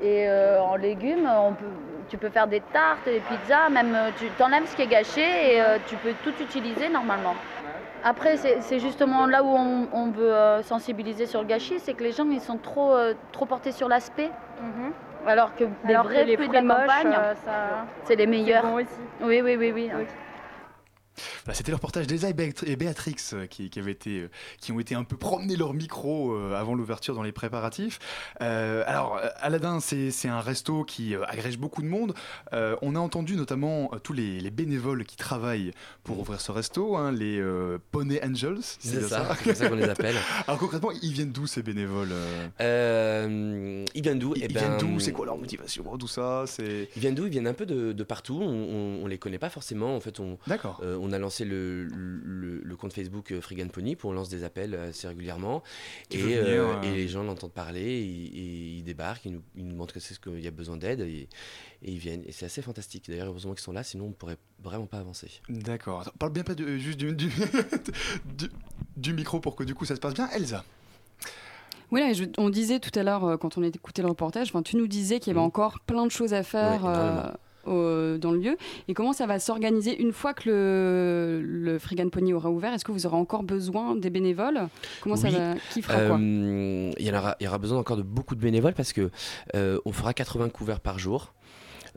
[0.00, 1.64] Et euh, en légumes, on peut,
[2.12, 5.22] tu peux faire des tartes, des pizzas, même euh, tu t'enlèves ce qui est gâché
[5.54, 7.34] et euh, tu peux tout utiliser normalement.
[8.04, 12.02] Après, c'est justement là où on, on veut euh, sensibiliser sur le gâchis, c'est que
[12.04, 14.30] les gens ils sont trop, euh, trop portés sur l'aspect.
[15.26, 15.88] Alors que les Mhm.
[15.88, 17.12] Alors que vrais les fruits de la moches, campagne,
[17.46, 18.64] ça- c'est les meilleurs.
[18.64, 18.88] bon aussi.
[19.22, 19.90] Oui, oui, oui, oui.
[21.44, 24.30] Voilà, C'était le reportage d'Elsa et Béat- et Béatrix euh, qui, qui avaient été, euh,
[24.60, 27.98] qui ont été un peu promener leur micro euh, avant l'ouverture dans les préparatifs.
[28.40, 32.14] Euh, alors, Aladdin, c'est un resto qui agrège beaucoup de monde.
[32.52, 35.72] Euh, on a entendu notamment tous les, les bénévoles qui travaillent
[36.04, 38.58] pour ouvrir ce resto, hein, les euh, Poney Angels.
[38.62, 40.16] C'est ça, c'est comme ça qu'on les appelle.
[40.46, 42.12] alors concrètement, ils viennent d'où ces bénévoles
[43.94, 44.34] ils viennent d'où?
[44.36, 45.00] Ils, Eh viennent ben, d'où?
[45.00, 45.84] C'est quoi leur motivation?
[45.98, 46.44] Tout ça?
[46.58, 47.26] Ils viennent d'où?
[47.26, 48.38] Ils viennent un peu de, de partout.
[48.42, 49.96] On, on les connaît pas forcément.
[49.96, 50.80] En fait, on, D'accord.
[51.02, 54.28] Euh, on a lancé le, le, le compte Facebook euh, Frigan Pony pour on lance
[54.28, 55.62] des appels assez régulièrement.
[56.10, 58.04] Et, venir, euh, euh, et les gens l'entendent parler, et,
[58.38, 60.76] et ils débarquent, ils nous, ils nous montrent que c'est ce qu'il y a besoin
[60.76, 61.28] d'aide et,
[61.82, 62.22] et ils viennent.
[62.26, 63.04] Et c'est assez fantastique.
[63.08, 65.28] D'ailleurs, heureusement qu'ils sont là, sinon on pourrait vraiment pas avancer.
[65.48, 66.10] D'accord.
[66.18, 67.28] Parle bien pas de, juste du, du,
[68.36, 68.50] du-
[68.96, 70.28] du micro pour que du coup ça se passe bien.
[70.30, 70.64] Elsa.
[71.90, 74.86] Oui, je- on disait tout à l'heure, euh, quand on écoutait le reportage, tu nous
[74.86, 77.22] disais qu'il y avait encore plein de choses à faire Ouais, euh.
[77.66, 78.56] Au- dans le lieu.
[78.88, 82.72] Et comment ça va s'organiser une fois que le, le Frigan Pony aura ouvert?
[82.72, 84.68] Est-ce que vous aurez encore besoin des bénévoles?
[85.00, 86.18] Comment ça va Qui fera quoi?
[86.18, 89.10] Euh, Il y, aura, il y aura besoin encore de beaucoup de bénévoles parce que
[89.54, 91.32] euh, on fera 80 couverts par jour.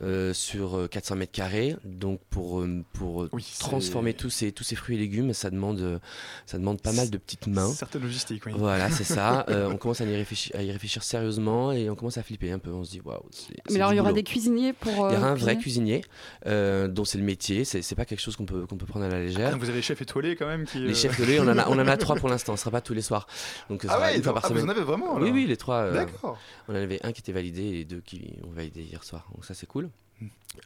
[0.01, 3.29] Euh, sur euh, 400 mètres carrés, donc pour, euh, pour euh,
[3.59, 5.99] transformer tous ces, tous ces fruits et légumes, ça demande, euh,
[6.45, 7.71] ça demande pas mal de petites mains.
[7.71, 8.53] Certaines logistiques, oui.
[8.57, 9.45] Voilà, c'est ça.
[9.55, 12.51] Euh, on commence à y, réfléchir, à y réfléchir sérieusement et on commence à flipper
[12.51, 12.71] un peu.
[12.71, 13.21] On se dit, waouh.
[13.69, 14.91] Mais alors, il y aura des cuisiniers pour.
[14.91, 16.03] Il y aura euh, un vrai cuisinier
[16.47, 17.63] euh, dont c'est le métier.
[17.63, 19.51] C'est c'est pas quelque chose qu'on peut, qu'on peut prendre à la légère.
[19.53, 20.79] Ah, Vous avez les chefs étoilés quand même qui.
[20.79, 22.53] Les euh, chefs lait, on en a, on en a trois pour l'instant.
[22.53, 23.27] On sera pas tous les soirs.
[23.69, 24.69] Donc, ce Ah ouais, une fois par ah, vous semaine.
[24.69, 25.77] en avez vraiment, Oui, alors oui, les trois.
[25.83, 26.37] euh, D'accord.
[26.67, 29.27] on en avait un qui était validé et deux qui ont validé hier soir.
[29.33, 29.84] Donc ça, c'est cool.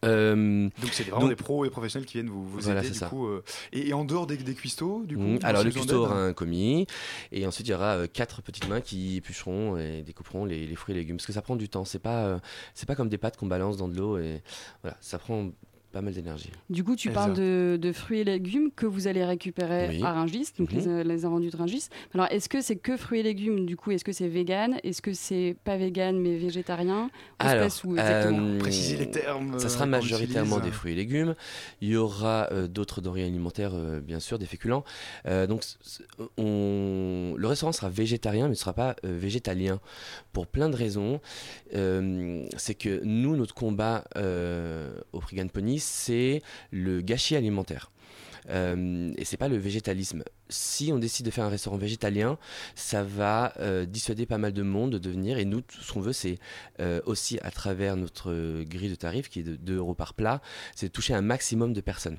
[0.05, 2.91] Euh, Donc c'est vraiment donc- des pros et professionnels qui viennent vous, vous Voilà, aider
[2.91, 3.07] du ça.
[3.07, 3.25] coup.
[3.27, 3.43] euh,
[3.73, 5.23] et, et en dehors des, des cuistots, du coup.
[5.23, 5.39] Mhm.
[5.41, 6.85] Alors le cuistot d'aide aura un commis
[7.31, 10.75] et ensuite il y aura euh, quatre petites mains qui éplucheront et découperont les, les
[10.75, 11.85] fruits et légumes parce que ça prend du temps.
[11.85, 12.39] C'est pas
[12.75, 14.43] c'est pas comme des pâtes qu'on balance dans de l'eau et
[14.83, 15.49] voilà ça prend
[15.91, 16.51] pas mal d'énergie.
[16.69, 20.03] Du coup, tu parles de, de fruits et légumes que vous allez récupérer Oui.
[20.03, 20.97] à Rungis, donc Mhm.
[20.97, 21.87] les, les invendus de Rungis.
[22.13, 24.79] Alors, est-ce que c'est que fruits et légumes Du coup, est-ce que c'est vegan?
[24.83, 27.09] Est-ce que c'est pas vegan mais végétarien?
[27.41, 28.37] Se Alors, où exactement?
[28.39, 31.33] euh, Précisez les termes, Ça euh, sera qu'on majoritairement des fruits et légumes.
[31.81, 34.83] Il y aura euh, d'autres denrées alimentaires, euh, bien sûr, des féculents.
[35.25, 35.63] Euh, donc,
[36.37, 37.33] on...
[37.37, 39.79] le restaurant sera végétarien, mais ne sera pas euh, végétalien
[40.33, 41.19] pour plein de raisons.
[41.75, 47.91] Euh, c'est que nous, notre combat euh, au Frigan Pony, c'est le gâchis alimentaire.
[48.49, 50.23] Euh, et c'est pas le végétalisme.
[50.49, 52.37] Si on décide de faire un restaurant végétalien,
[52.75, 55.37] ça va euh, dissuader pas mal de monde de venir.
[55.37, 56.39] Et nous, tout ce qu'on veut, c'est
[56.79, 60.41] euh, aussi à travers notre grille de tarifs qui est de 2 euros par plat,
[60.75, 62.17] c'est toucher un maximum de personnes.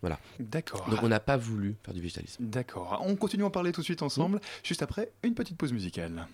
[0.00, 0.18] Voilà.
[0.40, 0.88] D'accord.
[0.90, 2.44] Donc on n'a pas voulu faire du végétalisme.
[2.44, 3.00] D'accord.
[3.06, 6.26] On continue à en parler tout de suite ensemble, juste après une petite pause musicale.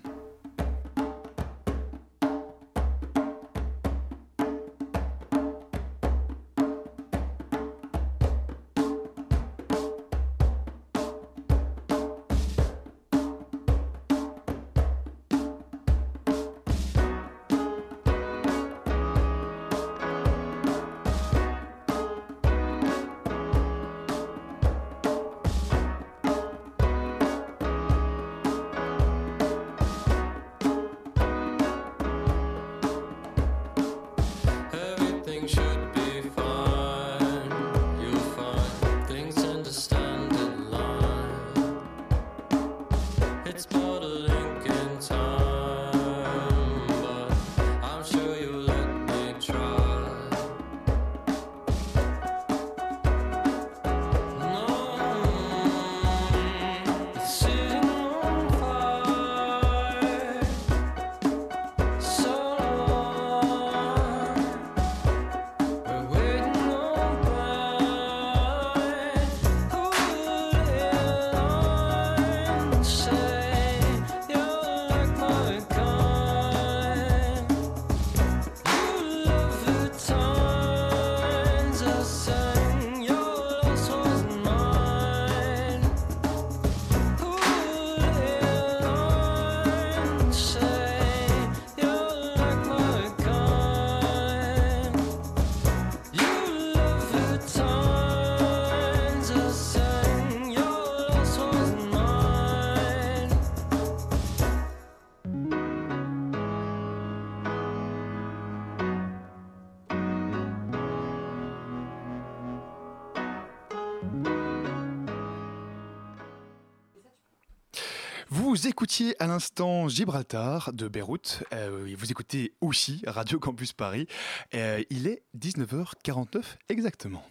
[118.30, 121.44] Vous écoutiez à l'instant Gibraltar de Beyrouth.
[121.54, 124.06] Euh, vous écoutez aussi Radio Campus Paris.
[124.54, 127.24] Euh, il est 19h49 exactement.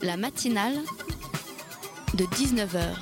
[0.00, 0.78] La matinale
[2.14, 2.96] de 19h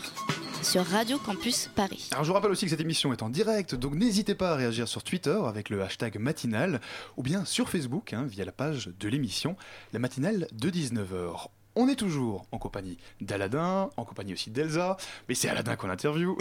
[0.64, 2.08] sur Radio Campus Paris.
[2.10, 4.56] Alors je vous rappelle aussi que cette émission est en direct, donc n'hésitez pas à
[4.56, 6.80] réagir sur Twitter avec le hashtag matinale
[7.16, 9.56] ou bien sur Facebook hein, via la page de l'émission,
[9.92, 11.46] la matinale de 19h.
[11.80, 14.96] On est toujours en compagnie d'Aladin, en compagnie aussi d'Elsa,
[15.28, 16.36] mais c'est Aladin qu'on interview.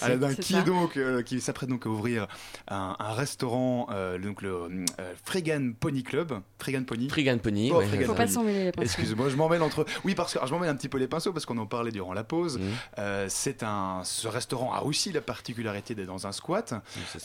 [0.00, 0.60] Aladin qui ça.
[0.60, 2.26] est donc euh, qui s'apprête donc à ouvrir
[2.68, 4.52] un, un restaurant, euh, donc le
[5.00, 7.08] euh, Fregan Pony Club, Fregan Pony.
[7.10, 7.86] Fregan Pony, Oh, ouais.
[7.86, 8.32] Fregan Faut pas Pony.
[8.32, 8.84] s'en mêler les pinceaux.
[8.86, 9.84] Excuse-moi, je m'emmêle entre.
[10.04, 11.92] Oui, parce que alors, je m'emmêle un petit peu les pinceaux parce qu'on en parlait
[11.92, 12.58] durant la pause.
[12.58, 12.64] Mhm.
[12.98, 14.00] Euh, c'est un.
[14.04, 16.74] Ce restaurant a aussi la particularité d'être dans un squat.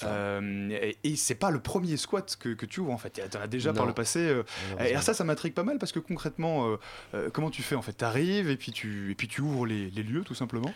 [0.04, 3.12] Euh, et et c'est pas le premier squat que, que tu ouvres en fait.
[3.32, 4.20] Tu en as déjà par le passé.
[4.20, 4.44] euh,
[4.80, 6.68] et alors ça, ça m'intrigue pas mal parce que concrètement,
[7.14, 7.94] euh, comment tu fais en fait?
[7.94, 10.74] T'arrives et puis tu et puis tu ouvres les, les lieux tout simplement?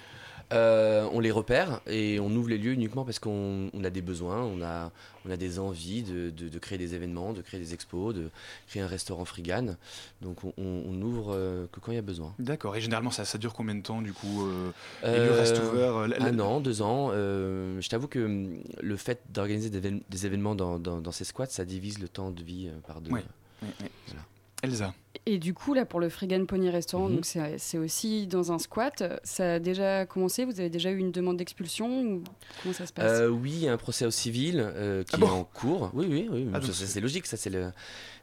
[0.54, 4.02] Euh, on les repère et on ouvre les lieux uniquement parce qu'on on a des
[4.02, 4.94] besoins, on a,
[5.26, 8.30] on a des envies de, de- de créer des événements, de créer des expos, de
[8.70, 9.76] créer un restaurant frigane.
[10.22, 12.34] Donc on, ouvre euh, que quand il y a besoin.
[12.40, 12.78] D'accord.
[12.78, 14.72] Et généralement, ça, ça dure combien de temps du coup euh,
[15.04, 16.08] Les Euh, lieux restent ouverts.
[16.08, 17.12] la- la- Un an, deux ans.
[17.12, 21.26] je t'avoue que hum, le fait d'organiser des, évén- des événements dans, dans- dans ces
[21.26, 23.12] squats, ça divise le temps de vie par deux.
[23.12, 23.26] Ouais.
[23.64, 23.70] Ouais.
[24.64, 24.94] Elsa.
[25.26, 27.16] Et du coup, là, pour le Fregan Pony Restaurant, Mhm.
[27.16, 27.26] donc
[27.58, 29.04] c'est aussi dans un squat.
[29.24, 30.46] Ça a déjà commencé?
[30.46, 32.24] Vous avez déjà eu une demande d'expulsion ou
[32.64, 33.12] Comment ça se passe?
[33.12, 35.44] Euh, oui, il y a un procès au civil euh, qui Ah bon est en
[35.44, 35.92] cours.
[35.94, 36.48] Oui, oui, oui.
[36.54, 37.72] Ah, c'est- c'est logique, ça c'est le.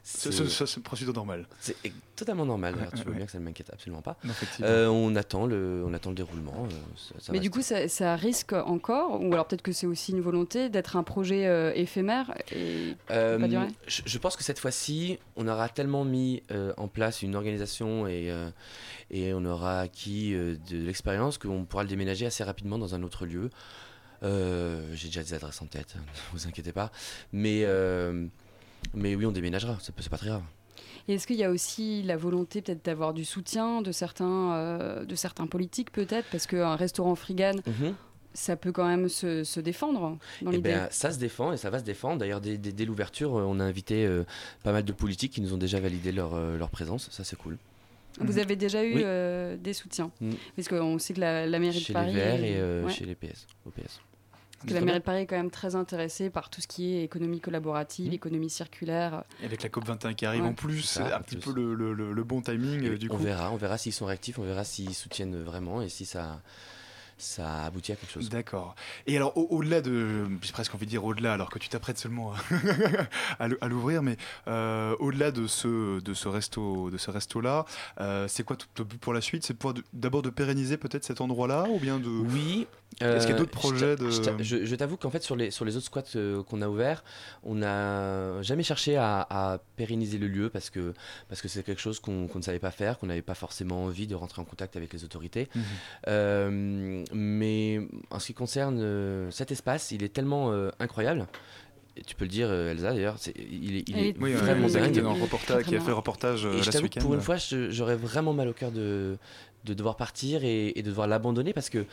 [0.07, 0.29] Ce-
[0.67, 1.47] c'est- procédure normale.
[1.59, 1.75] C'est
[2.15, 2.75] totalement normal.
[2.75, 3.17] Ouais, tu vois ouais.
[3.17, 4.17] bien que ça ne m'inquiète absolument pas.
[4.23, 4.33] Non.
[4.61, 6.65] Euh, on attend le, on attend le déroulement.
[6.65, 9.71] euh, ça- ça Mais reste- du coup, ça, ça risque encore, ou alors peut-être que
[9.71, 14.17] c'est aussi une volonté d'être un projet euh, éphémère et Euh, pas durer je, je
[14.19, 18.51] pense que cette fois-ci, on aura tellement mis euh, en place une organisation et, euh,
[19.09, 23.01] et on aura acquis euh, de l'expérience qu'on pourra le déménager assez rapidement dans un
[23.01, 23.49] autre lieu.
[24.23, 25.95] Euh, J'ai déjà des adresses en tête,
[26.33, 26.91] ne vous inquiétez pas.
[27.33, 28.27] Mais, euh,
[28.93, 30.43] mais oui, on déménagera, c'est pas très grave.
[31.07, 35.05] Et est-ce qu'il y a aussi la volonté peut-être d'avoir du soutien de certains, euh,
[35.05, 36.27] de certains politiques peut-être?
[36.31, 37.93] Parce qu'un restaurant Frigane, Mhm.
[38.33, 40.71] ça peut quand même se, se défendre dans Eh l'idée.
[40.71, 42.17] ben, ça se défend et ça va se défendre.
[42.19, 44.23] D'ailleurs, dès, dès- dès l'ouverture, euh, on a invité euh,
[44.63, 47.07] pas mal de politiques qui nous ont déjà validé leur, euh, leur présence.
[47.11, 47.57] Ça, c'est cool.
[48.19, 49.57] Vous avez déjà eu Oui.
[49.59, 50.09] des soutiens?
[50.21, 50.31] Mm.
[50.55, 52.13] Parce qu'on sait que la, la mairie Chez de Paris.
[52.13, 52.91] les Verts est- et ouais.
[52.91, 53.45] chez les PS.
[53.67, 53.99] OPS.
[54.59, 56.95] Parce que la mairie de Paris est quand même très intéressée par tout ce qui
[56.95, 59.23] est économie collaborative, économie circulaire.
[59.41, 60.49] Et avec la COP21 qui arrive Ouais.
[60.49, 61.51] en plus, C'est un en petit plus.
[61.53, 63.23] peu le, le- le- le bon timing euh, du on coup.
[63.23, 66.41] verra, on verra s'ils sont réactifs, on verra s'ils soutiennent vraiment et si ça,
[67.17, 68.29] ça aboutit à quelque chose.
[68.29, 68.75] D'accord.
[69.07, 70.25] Et alors, au- au-delà de.
[70.41, 72.33] J'ai presque envie de dire au-delà, alors que tu t'apprêtes seulement
[73.39, 77.65] à, l'ouvrir, mais euh, au-delà de ce, de ce resto, de ce resto-là,
[78.01, 79.45] euh, c'est quoi ton but pour la suite?
[79.45, 79.55] C'est
[79.93, 82.09] d'abord de pérenniser peut-être cet endroit-là ou bien de.
[82.09, 82.67] Oui.
[83.01, 84.09] Est-ce qu'il y a Euh, d'autres je projets de.
[84.09, 86.61] Je, t'a- je- je t'avoue qu'en fait, sur les, sur les autres squats euh, qu'on
[86.61, 87.03] a ouverts,
[87.43, 90.93] on n'a jamais cherché à, à pérenniser le lieu parce que
[91.27, 94.07] parce que c'est quelque chose qu'on ne savait pas faire, qu'on n'avait pas forcément envie
[94.07, 95.49] de rentrer en contact avec les autorités.
[95.55, 95.63] Mhm.
[96.07, 97.81] Euh, mais
[98.11, 101.27] en ce qui concerne euh, cet espace, il est tellement euh, incroyable.
[101.97, 105.01] Et tu peux le dire, euh, Elsa, d'ailleurs, il est, il est Oui, vraiment dingue.
[105.01, 106.99] dans le reportage- qui a fait le reportage, euh, Et je week-end.
[107.01, 107.37] pour une fois,
[107.69, 109.17] j'aurais vraiment mal au cœur de,
[109.63, 111.85] de devoir partir et, et de devoir l'abandonner parce que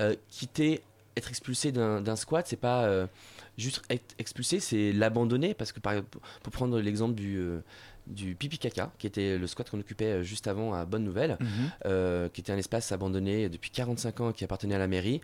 [0.00, 0.80] euh, quitter,
[1.16, 3.06] être expulsé d'un squat, c'est pas euh,
[3.58, 7.60] juste être expulsé, c'est l'abandonner parce que par, pour prendre l'exemple du, euh,
[8.06, 11.48] du pipi caca, qui était le squat qu'on occupait juste avant à Bonne Nouvelle, Mhm.
[11.86, 15.20] euh, qui était un espace abandonné depuis 45 ans qui appartenait à la mairie.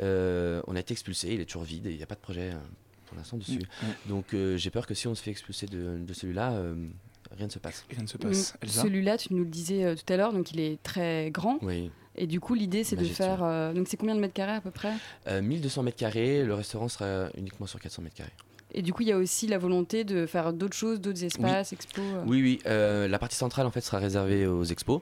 [0.00, 2.50] On a été expulsé, il est toujours vide et il n'y a pas de projet
[2.52, 2.58] euh,
[3.06, 3.58] pour l'instant dessus.
[3.82, 3.88] Mhm.
[4.08, 6.52] Donc j'ai peur que si on se fait expulser de, de celui-là,
[7.36, 7.84] rien ne se passe.
[7.90, 10.60] Rien ne se Mm, Celui-là, tu nous le disais euh, tout à l'heure, donc il
[10.60, 11.58] est très grand.
[11.62, 11.90] Oui.
[12.16, 13.42] Et du coup, l'idée, c'est de faire.
[13.42, 14.92] euh, donc, c'est combien de mètres carrés à peu près?
[15.28, 18.32] Euh, 1200 mètres carrés, le restaurant sera uniquement sur 400 mètres carrés.
[18.72, 21.72] Et du coup, il y a aussi la volonté de faire d'autres choses, d'autres espaces,
[21.72, 22.04] expos.
[22.04, 22.22] euh.
[22.26, 22.60] Oui, oui.
[22.66, 25.00] euh, la partie centrale en fait sera réservée aux expos.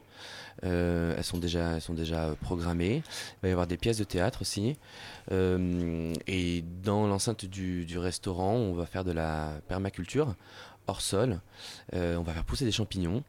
[0.64, 3.02] Euh, elles sont déjà, elles sont déjà programmées.
[3.06, 4.76] Il va y avoir des pièces de théâtre aussi.
[5.32, 10.34] Euh, et dans l'enceinte du, du restaurant, on va faire de la permaculture
[10.88, 11.40] hors sol.
[11.94, 13.22] Euh, on va faire pousser des champignons.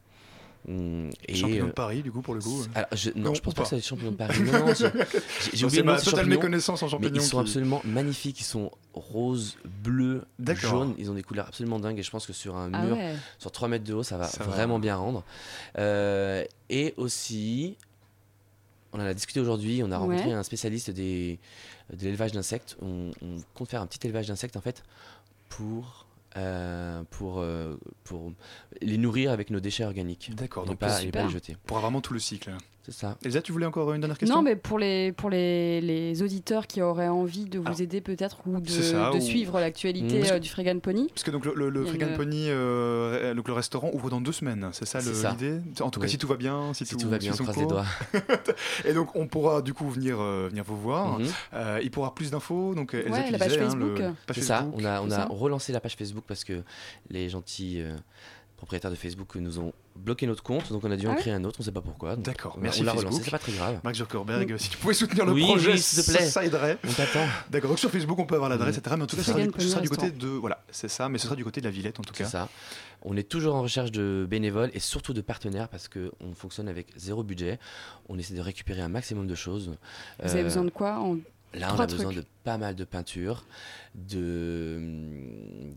[0.68, 2.66] Hum, Et Champignons de euh, Paris, du coup, pour le coup.
[2.74, 4.40] alors, je, non, Non, je pense pas pas que c'est des champignons de Paris.
[4.42, 4.74] Non, non,
[5.54, 8.40] j'ai- oublié ma totale champignons, méconnaissance en mais champignons ils sont qui- absolument magnifiques.
[8.40, 10.22] Ils sont roses, bleus,
[10.56, 10.94] jaunes.
[10.98, 11.98] Ils ont des couleurs absolument dingues.
[11.98, 13.14] Et je pense que sur un Ah mur, ouais.
[13.38, 14.50] sur 3 mètres de haut, ça va Ça va.
[14.50, 15.24] vraiment bien rendre.
[15.78, 17.78] Euh, et aussi,
[18.92, 19.80] on en a discuté aujourd'hui.
[19.82, 20.34] On a rencontré Ouais.
[20.34, 21.38] un spécialiste des,
[21.90, 22.76] de l'élevage d'insectes.
[22.82, 24.82] On, on compte faire un petit élevage d'insectes en fait
[25.48, 26.04] pour.
[26.36, 28.32] Euh, pour, euh, pour
[28.80, 30.30] les nourrir avec nos déchets organiques.
[30.34, 31.56] D'accord, donc pas, pas les jeter.
[31.66, 32.52] Pour vraiment tout le cycle.
[32.82, 33.18] C'est ça.
[33.24, 36.66] Elsa, tu voulais encore une dernière question Non, mais pour les, pour les, les auditeurs
[36.66, 40.20] qui auraient envie de vous aider peut-être ou de, c'est ça, de ou- suivre l'actualité
[40.22, 40.26] Mmh.
[40.32, 41.08] euh, du Fregan Pony.
[41.08, 44.70] Parce que donc le, le, une- Pony, euh, donc le restaurant ouvre dans deux semaines,
[44.72, 45.58] c'est ça l'idée?
[45.80, 46.10] En tout cas, Oui.
[46.10, 47.84] si tout va bien, si, Si tout va bien, on croise les doigts.
[48.86, 51.18] Et donc on pourra du coup venir, euh, venir vous voir.
[51.18, 51.26] Mhm.
[51.54, 52.74] Euh, il pourra plus d'infos.
[52.74, 53.98] Donc Elsa, Ouais, tu la page hein, Facebook.
[53.98, 56.62] le- C'est ça, on a, on a relancé la page Facebook parce que
[57.10, 57.94] les gentils euh,
[58.60, 61.32] propriétaires de Facebook nous ont bloqué notre compte, donc on a dû en Ah créer
[61.32, 62.14] un autre, on sait pas pourquoi.
[62.14, 63.80] donc D'accord, merci On l'a relancé, c'est pas très grave.
[63.82, 66.26] Marc Zuckerberg, si tu pouvais soutenir le Oui, projet, oui, s'il te plaît.
[66.26, 66.78] ça aiderait.
[66.88, 67.26] On t'attend.
[67.50, 68.80] D'accord, donc sur Facebook on peut avoir l'adresse, Mhm.
[68.80, 68.96] etc.
[68.98, 70.26] Mais en tout cas, C'est ce sera, du, ce sera du côté de.
[70.28, 72.28] Voilà, c'est ça, mais ce sera du côté de la Villette en tout C'est cas.
[72.30, 72.48] ça.
[73.02, 76.86] On est toujours en recherche de bénévoles et surtout de partenaires parce qu'on fonctionne avec
[76.96, 77.58] zéro budget.
[78.10, 79.70] On essaie de récupérer un maximum de choses.
[80.22, 81.16] Vous avez Euh, besoin de quoi en...
[81.52, 83.44] Là, on a besoin de pas mal de peinture,
[83.94, 84.78] de,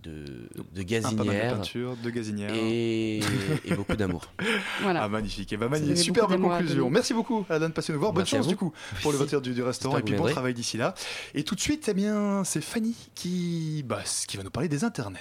[0.04, 2.54] de, de Un pas mal de peinture, de gazinières.
[2.54, 3.20] et,
[3.66, 4.32] et beaucoup d'amour.
[4.82, 5.04] Voilà.
[5.04, 5.52] Ah, magnifique.
[5.52, 5.98] Et bah, Ça magnifique.
[5.98, 6.90] Superbe conclusion.
[6.90, 8.14] Merci beaucoup, Alan, de passer nous voir.
[8.14, 8.72] Bonne Merci chance, du coup,
[9.02, 9.98] pour l'ouverture du, du restaurant.
[9.98, 10.94] Et puis, bon travail d'ici là.
[11.34, 14.84] Et tout de suite, eh bien, c'est Fanny qui, bah, qui va nous parler des
[14.84, 15.20] internets.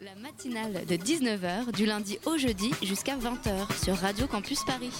[0.00, 4.90] La matinale de 19h du lundi au jeudi jusqu'à 20h sur Radio Campus Paris.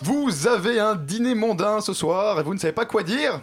[0.00, 3.42] Vous avez un dîner mondain ce soir et vous ne savez pas quoi dire?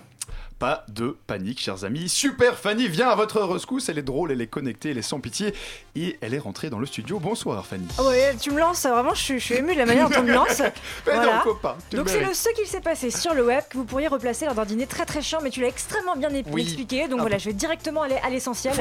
[0.60, 2.10] Pas de panique, chers amis.
[2.10, 3.90] Super Fanny vient à votre rescousse.
[3.90, 5.54] Elle est drôle, elle est connectée, elle est sans pitié.
[5.96, 7.20] Et elle est rentrée dans le studio.
[7.20, 7.86] Bonsoir, Fanny.
[8.00, 10.20] Ah Ouais, tu me lances, vraiment, je suis, je suis ému de la manière dont
[10.20, 10.60] on me lance.
[11.06, 11.44] Mais Voilà.
[11.46, 11.54] non,
[11.90, 14.08] tu le Donc c'est le ce qu'il s'est passé sur le web que vous pourriez
[14.08, 16.62] replacer lors d'un dîner très très chiant, mais tu l'as extrêmement bien Oui.
[16.64, 17.08] expliqué.
[17.08, 18.74] Donc Un voilà, je vais directement aller à l'essentiel.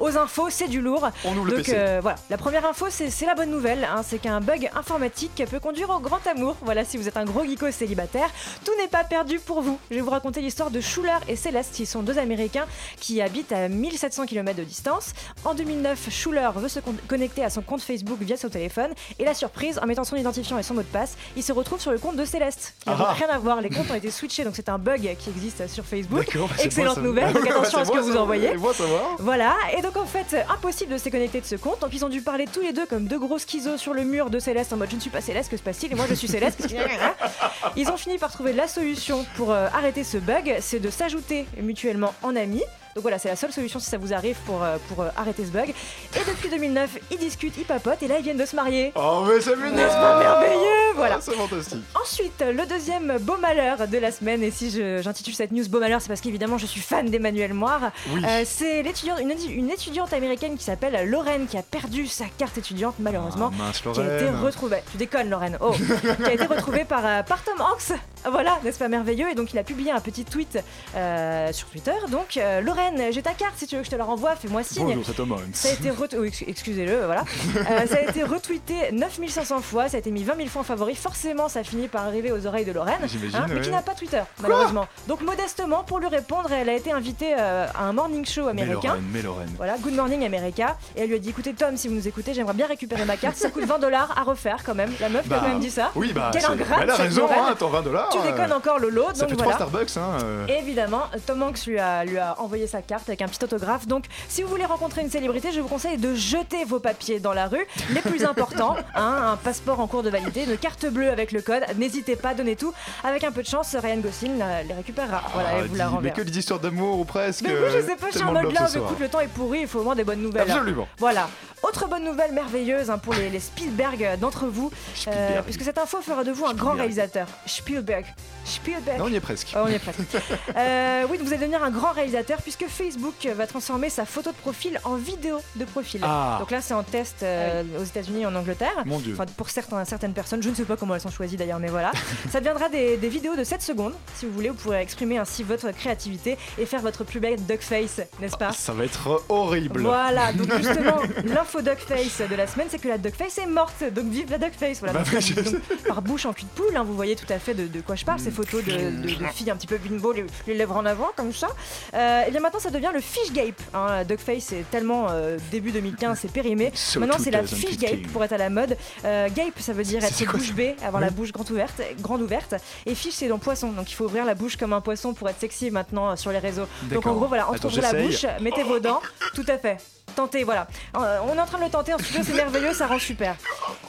[0.00, 1.08] Aux infos, c'est du lourd.
[1.24, 1.72] On ouvre le Donc PC.
[1.76, 3.84] euh, voilà, la première info, c'est la bonne nouvelle.
[3.84, 6.56] hein, c'est qu'un bug informatique peut conduire au grand amour.
[6.62, 8.28] Voilà, si vous êtes un gros geeko célibataire,
[8.64, 9.78] tout n'est pas perdu pour vous.
[9.90, 12.66] Je vais vous raconter l'histoire de Schuler et Céleste, qui sont deux Américains
[13.00, 15.12] qui habitent à 1700 km de distance.
[15.44, 19.24] En 2009, Schuller veut se con- connecter à son compte Facebook via son téléphone et
[19.24, 21.92] la surprise, en mettant son identifiant et son mot de passe, il se retrouve sur
[21.92, 22.74] le compte de Céleste.
[22.86, 22.96] N'a Ah.
[22.98, 25.66] donc rien à voir, les comptes ont été switchés, donc c'est un bug qui existe
[25.68, 26.36] sur Facebook.
[26.62, 28.54] Excellente nouvelle, donc attention à ce que vous envoyez.
[28.56, 28.72] Moi.
[29.18, 31.80] Voilà, et donc en fait, impossible de se connecter de ce compte.
[31.80, 34.30] Donc ils ont dû parler tous les deux comme deux gros schizos sur le mur
[34.30, 35.92] de Céleste en mode je ne suis pas Céleste, que se passe-t-il?
[35.92, 36.66] Et moi je suis Céleste.
[37.76, 41.13] Ils ont fini par trouver la solution pour euh, arrêter ce bug, c'est de s'ajouter
[41.60, 42.62] mutuellement en amis.
[42.94, 45.44] Donc voilà, c'est la seule solution si ça vous arrive pour, euh, pour euh, arrêter
[45.44, 45.68] ce bug.
[45.70, 48.92] Et depuis 2009, ils discutent, ils papotent et là ils viennent de se marier.
[48.94, 50.92] Oh, mais c'est mignon N'est-ce pas merveilleux?
[50.94, 51.16] Voilà.
[51.16, 51.82] Ah, C'est fantastique.
[52.00, 54.70] Ensuite, le deuxième beau malheur de la semaine, et si
[55.02, 57.90] j'intitule cette news beau malheur, c'est parce qu'évidemment je suis fan d'Emmanuel Moire.
[58.10, 58.22] Oui.
[58.24, 62.58] Euh, c'est l'étudiante- une, une étudiante américaine qui s'appelle Lorraine qui a perdu sa carte
[62.58, 63.50] étudiante malheureusement.
[63.54, 64.82] Ah, mince, qui a été retrouvée.
[64.92, 65.58] Tu déconnes Lorraine.
[65.60, 65.72] Oh,
[66.22, 67.98] qui a été retrouvée par, par Tom Hanks.
[68.30, 69.30] Voilà, n'est-ce pas merveilleux?
[69.30, 70.58] Et donc il a publié un petit tweet
[70.94, 71.92] euh, sur Twitter.
[72.10, 73.54] Donc euh, Lorraine, j'ai ta carte.
[73.56, 74.86] Si tu veux que je te la renvoie, fais-moi signe.
[74.86, 75.40] Bonjour, c'est Tom Hanks.
[75.52, 77.24] Ça a été oh, excusez-le, voilà.
[77.70, 80.64] Euh, ça a été retweeté 9500 fois, ça a été mis 20 000 fois en
[80.64, 80.94] favori.
[80.94, 84.20] Forcément, ça finit par arriver aux oreilles de Lorraine, hein, mais qui n'a pas Twitter,
[84.40, 84.86] malheureusement.
[85.08, 88.88] Donc modestement, pour lui répondre, elle a été invitée à un morning show Mais américain.
[88.88, 89.50] Lorraine, mais Lorraine.
[89.56, 90.76] Voilà, Good Morning America.
[90.96, 93.16] Et elle lui a dit écoutez, Tom, si vous nous écoutez, j'aimerais bien récupérer ma
[93.16, 93.36] carte.
[93.36, 94.92] Ça coûte 20 dollars à refaire quand même.
[95.00, 95.90] La meuf qui a Bah, quand même dit ça.
[95.94, 98.08] Oui, bah, Quelle ingrate, elle a raison, hein, attends, 20 dollars.
[98.22, 99.06] Tu déconnes encore, Lolo.
[99.14, 99.52] Ça donc fait voilà.
[99.56, 100.18] 3 Starbucks, hein.
[100.24, 100.46] euh.
[100.48, 103.86] Évidemment, Tom Hanks lui a, lui a envoyé sa carte avec un petit autographe.
[103.86, 107.32] Donc, si vous voulez rencontrer une célébrité, je vous conseille de jeter vos papiers dans
[107.32, 107.66] la rue.
[107.90, 111.42] Les plus importants, hein, un passeport en cours de validité, une carte bleue avec le
[111.42, 111.62] code.
[111.76, 112.72] N'hésitez pas, donnez tout.
[113.02, 115.22] Avec un peu de chance, Ryan Gosling la- les récupérera.
[115.32, 116.14] Voilà, Ah, et vous la dis, mais renverra.
[116.16, 117.42] que des histoires d'amour ou presque.
[117.42, 119.60] Mais oui, je sais pas, je suis en mode là, écoute, le temps est pourri,
[119.62, 120.50] il faut au moins des bonnes nouvelles.
[120.50, 120.86] Absolument.
[120.98, 121.28] Voilà.
[121.62, 124.70] Autre bonne nouvelle merveilleuse hein, pour les, les Spielberg d'entre vous,
[125.08, 127.26] euh, puisque cette info fera de vous un grand réalisateur.
[127.46, 128.03] Spielberg.
[128.44, 128.98] Spielberg.
[128.98, 129.52] Non, on y est presque.
[129.56, 130.00] Oh, on y est presque.
[130.56, 134.36] Euh, oui, vous allez devenir un grand réalisateur puisque Facebook va transformer sa photo de
[134.36, 136.00] profil en vidéo de profil.
[136.04, 136.36] Ah.
[136.38, 138.82] Donc là, c'est en test euh, aux États-Unis et en Angleterre.
[138.84, 139.14] Mon Dieu.
[139.14, 141.68] Enfin, pour certains, certaines personnes, je ne sais pas comment elles sont choisies d'ailleurs, mais
[141.68, 141.90] voilà.
[142.30, 143.94] Ça deviendra des, des vidéos de 7 secondes.
[144.16, 148.00] Si vous voulez, vous pourrez exprimer ainsi votre créativité et faire votre plus belle duckface,
[148.20, 149.80] n'est-ce pas Ça va être horrible.
[149.82, 153.82] voilà, donc justement, l'info duckface de la semaine, c'est que la duckface est morte.
[153.92, 154.78] Donc vive la duckface.
[154.80, 157.16] Voilà, Bah donc, oui, je donc, par bouche en cul de poule, hein, vous voyez
[157.16, 158.18] tout à fait de, de quoi je parle.
[158.20, 161.08] Ces photos de, de- de filles un petit peu bimbo, les, les lèvres en avant,
[161.16, 161.48] comme ça.
[161.94, 163.60] Euh, et bien maintenant, ça devient le fish gape.
[163.74, 166.72] Hein, duckface, c'est tellement euh, début 2015, c'est périmé.
[166.94, 167.58] So maintenant, c'est la 2015.
[167.68, 168.76] fish gape pour être à la mode.
[169.04, 171.08] Euh, gape, ça veut dire être bouche bée, avoir Oui.
[171.08, 172.54] la bouche grande ouverte, grande ouverte.
[172.86, 173.72] Et fish, c'est dans poisson.
[173.72, 176.38] Donc il faut ouvrir la bouche comme un poisson pour être sexy maintenant sur les
[176.38, 176.66] réseaux.
[176.92, 179.00] Donc en gros, voilà, entre la bouche, mettez vos dents.
[179.34, 179.78] Tout à fait.
[180.16, 180.66] Tentez, voilà.
[180.96, 183.34] Euh, on est en train de le tenter en studio, c'est merveilleux, ça rend super.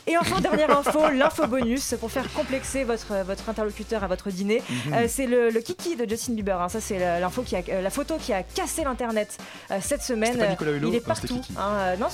[0.08, 4.62] Et enfin, dernière info, l'info bonus pour faire complexer votre, votre interlocuteur à votre dîner.
[4.70, 4.94] Mhm.
[4.94, 6.60] Euh, c'est le, le kiki de Justin Bieber.
[6.62, 6.70] hein.
[6.70, 9.38] Ça, c'est la- l'info qui a, euh, la photo qui a cassé l'internet
[9.72, 10.34] euh, cette semaine.
[10.34, 11.42] C'était pas Nicolas Hulot Il est partout.
[11.58, 11.62] Hein.
[11.80, 12.08] Euh, non,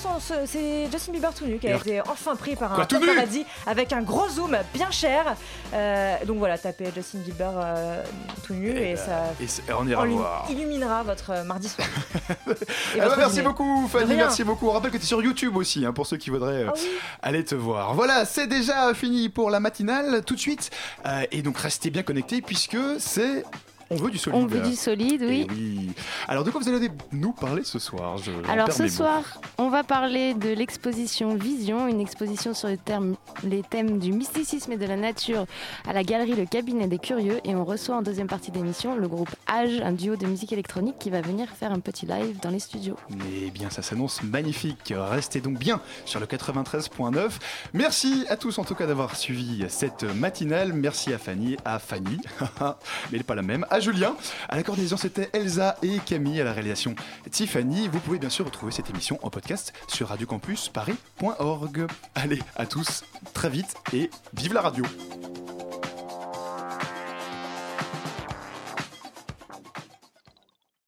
[0.46, 4.02] c'est Justin Bieber tout nu qui a été enfin pris par un paparazzi avec un
[4.02, 5.36] gros zoom bien cher.
[5.74, 8.04] Euh, donc voilà, tapez Justin Bieber euh,
[8.46, 9.04] tout nu et, Et, ça.
[9.34, 10.46] Eh ben, et c'est- on ira voir.
[10.50, 11.88] illuminera votre euh, mardi soir.
[12.48, 12.54] Et
[12.96, 13.48] Eh ben, merci dîner.
[13.48, 14.68] beaucoup Fanny, merci beaucoup.
[14.68, 16.74] On rappelle que tu es sur YouTube aussi, hein, pour ceux qui voudraient euh, Ah
[16.76, 16.88] oui.
[17.22, 17.94] aller te voir.
[17.94, 20.70] Voilà, c'est déjà fini pour la matinale tout de suite.
[21.06, 23.44] Euh, et donc restez bien connectés puisque c'est...
[23.92, 24.40] On veut du solide.
[24.42, 25.48] On veut du solide, oui.
[25.50, 25.92] Eh oui.
[26.28, 28.90] Alors de quoi vous allez nous parler ce soir Je- Alors ce mots.
[28.90, 29.24] soir,
[29.58, 34.72] on va parler de l'exposition Vision, une exposition sur les, termes- les thèmes du mysticisme
[34.72, 35.46] et de la nature
[35.88, 37.40] à la galerie Le Cabinet des Curieux.
[37.44, 40.96] Et on reçoit en deuxième partie d'émission le groupe Age, un duo de musique électronique
[41.00, 42.96] qui va venir faire un petit live dans les studios.
[43.44, 44.94] Eh bien, ça s'annonce magnifique.
[44.96, 47.32] Restez donc bien sur le 93.9.
[47.74, 50.72] Merci à tous en tout cas d'avoir suivi cette matinale.
[50.74, 52.18] Merci à Fanny, à Fanny,
[52.62, 52.68] mais
[53.12, 54.16] elle n'est pas la même, à Julien.
[54.48, 56.40] À la coordination, c'était Elsa et Camille.
[56.40, 56.96] À la réalisation,
[57.30, 57.88] Tiffany.
[57.88, 61.88] Vous pouvez bien sûr retrouver cette émission en podcast sur radiocampusparis.org.
[62.16, 63.04] Allez, à tous,
[63.34, 64.86] très vite et vive la radio.